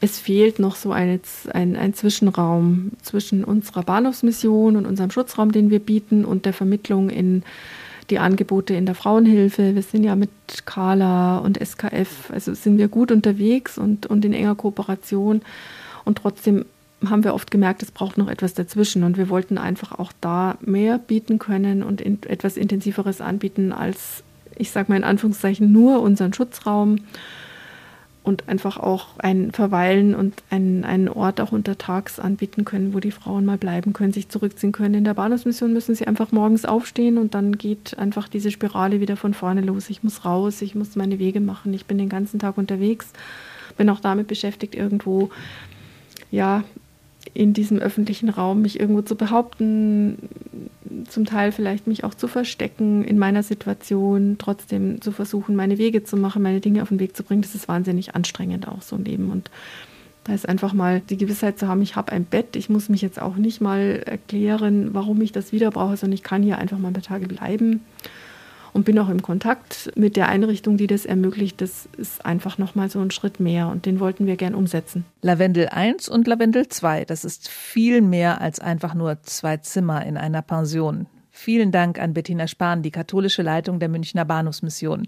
es 0.00 0.18
fehlt 0.18 0.58
noch 0.58 0.76
so 0.76 0.92
ein, 0.92 1.20
ein, 1.52 1.76
ein 1.76 1.94
Zwischenraum 1.94 2.92
zwischen 3.02 3.44
unserer 3.44 3.82
Bahnhofsmission 3.82 4.76
und 4.76 4.86
unserem 4.86 5.10
Schutzraum, 5.10 5.52
den 5.52 5.70
wir 5.70 5.80
bieten, 5.80 6.24
und 6.24 6.44
der 6.44 6.52
Vermittlung 6.52 7.08
in 7.08 7.42
die 8.10 8.18
Angebote 8.18 8.74
in 8.74 8.86
der 8.86 8.94
Frauenhilfe. 8.94 9.74
Wir 9.74 9.82
sind 9.82 10.04
ja 10.04 10.14
mit 10.14 10.30
Kala 10.64 11.38
und 11.38 11.58
SKF, 11.58 12.30
also 12.30 12.54
sind 12.54 12.78
wir 12.78 12.88
gut 12.88 13.10
unterwegs 13.10 13.78
und, 13.78 14.06
und 14.06 14.24
in 14.24 14.32
enger 14.32 14.54
Kooperation. 14.54 15.42
Und 16.04 16.18
trotzdem 16.18 16.66
haben 17.04 17.24
wir 17.24 17.34
oft 17.34 17.50
gemerkt, 17.50 17.82
es 17.82 17.90
braucht 17.90 18.18
noch 18.18 18.28
etwas 18.28 18.54
dazwischen. 18.54 19.02
Und 19.02 19.16
wir 19.16 19.28
wollten 19.28 19.58
einfach 19.58 19.98
auch 19.98 20.12
da 20.20 20.56
mehr 20.60 20.98
bieten 20.98 21.38
können 21.38 21.82
und 21.82 22.00
in, 22.00 22.22
etwas 22.22 22.56
Intensiveres 22.56 23.20
anbieten 23.20 23.72
als, 23.72 24.22
ich 24.56 24.70
sage 24.70 24.90
mal 24.90 24.96
in 24.96 25.04
Anführungszeichen, 25.04 25.72
nur 25.72 26.00
unseren 26.00 26.32
Schutzraum 26.32 27.00
und 28.26 28.48
einfach 28.48 28.76
auch 28.76 29.06
ein 29.18 29.52
Verweilen 29.52 30.16
und 30.16 30.42
einen, 30.50 30.84
einen 30.84 31.08
Ort 31.08 31.40
auch 31.40 31.52
untertags 31.52 32.18
anbieten 32.18 32.64
können, 32.64 32.92
wo 32.92 32.98
die 32.98 33.12
Frauen 33.12 33.44
mal 33.44 33.56
bleiben 33.56 33.92
können, 33.92 34.12
sich 34.12 34.28
zurückziehen 34.28 34.72
können. 34.72 34.94
In 34.94 35.04
der 35.04 35.14
Bahnhofsmission 35.14 35.72
müssen 35.72 35.94
sie 35.94 36.08
einfach 36.08 36.32
morgens 36.32 36.64
aufstehen 36.64 37.18
und 37.18 37.34
dann 37.34 37.56
geht 37.56 37.96
einfach 37.98 38.26
diese 38.26 38.50
Spirale 38.50 39.00
wieder 39.00 39.16
von 39.16 39.32
vorne 39.32 39.60
los. 39.60 39.88
Ich 39.90 40.02
muss 40.02 40.24
raus, 40.24 40.60
ich 40.60 40.74
muss 40.74 40.96
meine 40.96 41.20
Wege 41.20 41.38
machen, 41.38 41.72
ich 41.72 41.86
bin 41.86 41.98
den 41.98 42.08
ganzen 42.08 42.40
Tag 42.40 42.58
unterwegs, 42.58 43.12
bin 43.76 43.88
auch 43.88 44.00
damit 44.00 44.26
beschäftigt, 44.26 44.74
irgendwo 44.74 45.30
ja 46.32 46.64
in 47.34 47.52
diesem 47.52 47.78
öffentlichen 47.78 48.28
Raum 48.28 48.62
mich 48.62 48.80
irgendwo 48.80 49.02
zu 49.02 49.16
behaupten, 49.16 50.18
zum 51.08 51.24
Teil 51.24 51.52
vielleicht 51.52 51.86
mich 51.86 52.04
auch 52.04 52.14
zu 52.14 52.28
verstecken 52.28 53.04
in 53.04 53.18
meiner 53.18 53.42
Situation, 53.42 54.36
trotzdem 54.38 55.00
zu 55.00 55.12
versuchen, 55.12 55.56
meine 55.56 55.78
Wege 55.78 56.04
zu 56.04 56.16
machen, 56.16 56.42
meine 56.42 56.60
Dinge 56.60 56.82
auf 56.82 56.88
den 56.88 57.00
Weg 57.00 57.16
zu 57.16 57.22
bringen, 57.22 57.42
das 57.42 57.54
ist 57.54 57.68
wahnsinnig 57.68 58.14
anstrengend 58.14 58.68
auch 58.68 58.82
so 58.82 58.96
ein 58.96 59.04
Leben. 59.04 59.30
Und 59.30 59.50
da 60.24 60.34
ist 60.34 60.48
einfach 60.48 60.72
mal 60.72 61.00
die 61.00 61.16
Gewissheit 61.16 61.58
zu 61.58 61.68
haben, 61.68 61.82
ich 61.82 61.96
habe 61.96 62.12
ein 62.12 62.24
Bett, 62.24 62.56
ich 62.56 62.68
muss 62.68 62.88
mich 62.88 63.02
jetzt 63.02 63.20
auch 63.20 63.36
nicht 63.36 63.60
mal 63.60 64.02
erklären, 64.04 64.92
warum 64.92 65.20
ich 65.20 65.32
das 65.32 65.52
wieder 65.52 65.70
brauche, 65.70 65.96
sondern 65.96 66.14
ich 66.14 66.22
kann 66.22 66.42
hier 66.42 66.58
einfach 66.58 66.78
mal 66.78 66.88
ein 66.88 66.94
paar 66.94 67.02
Tage 67.02 67.28
bleiben 67.28 67.82
und 68.76 68.84
bin 68.84 68.98
auch 68.98 69.08
im 69.08 69.22
Kontakt 69.22 69.90
mit 69.96 70.16
der 70.16 70.28
Einrichtung, 70.28 70.76
die 70.76 70.86
das 70.86 71.06
ermöglicht. 71.06 71.62
Das 71.62 71.88
ist 71.96 72.26
einfach 72.26 72.58
nochmal 72.58 72.90
so 72.90 73.00
ein 73.00 73.10
Schritt 73.10 73.40
mehr 73.40 73.68
und 73.68 73.86
den 73.86 74.00
wollten 74.00 74.26
wir 74.26 74.36
gern 74.36 74.54
umsetzen. 74.54 75.06
Lavendel 75.22 75.70
1 75.70 76.10
und 76.10 76.28
Lavendel 76.28 76.68
2, 76.68 77.06
das 77.06 77.24
ist 77.24 77.48
viel 77.48 78.02
mehr 78.02 78.42
als 78.42 78.60
einfach 78.60 78.92
nur 78.92 79.22
zwei 79.22 79.56
Zimmer 79.56 80.04
in 80.04 80.18
einer 80.18 80.42
Pension. 80.42 81.06
Vielen 81.30 81.72
Dank 81.72 81.98
an 81.98 82.12
Bettina 82.12 82.46
Spahn, 82.46 82.82
die 82.82 82.90
katholische 82.90 83.42
Leitung 83.42 83.80
der 83.80 83.88
Münchner 83.88 84.26
Bahnhofsmission. 84.26 85.06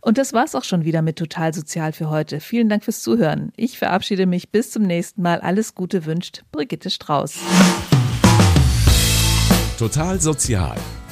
Und 0.00 0.16
das 0.16 0.32
war's 0.32 0.54
auch 0.54 0.64
schon 0.64 0.84
wieder 0.84 1.02
mit 1.02 1.16
Total 1.16 1.52
Sozial 1.52 1.92
für 1.92 2.10
heute. 2.10 2.38
Vielen 2.38 2.68
Dank 2.68 2.84
fürs 2.84 3.02
Zuhören. 3.02 3.52
Ich 3.56 3.76
verabschiede 3.76 4.26
mich 4.26 4.50
bis 4.50 4.70
zum 4.70 4.84
nächsten 4.84 5.22
Mal. 5.22 5.40
Alles 5.40 5.74
Gute 5.74 6.06
wünscht 6.06 6.44
Brigitte 6.52 6.90
Strauß. 6.90 7.38
Total 9.78 10.20
Sozial 10.20 10.76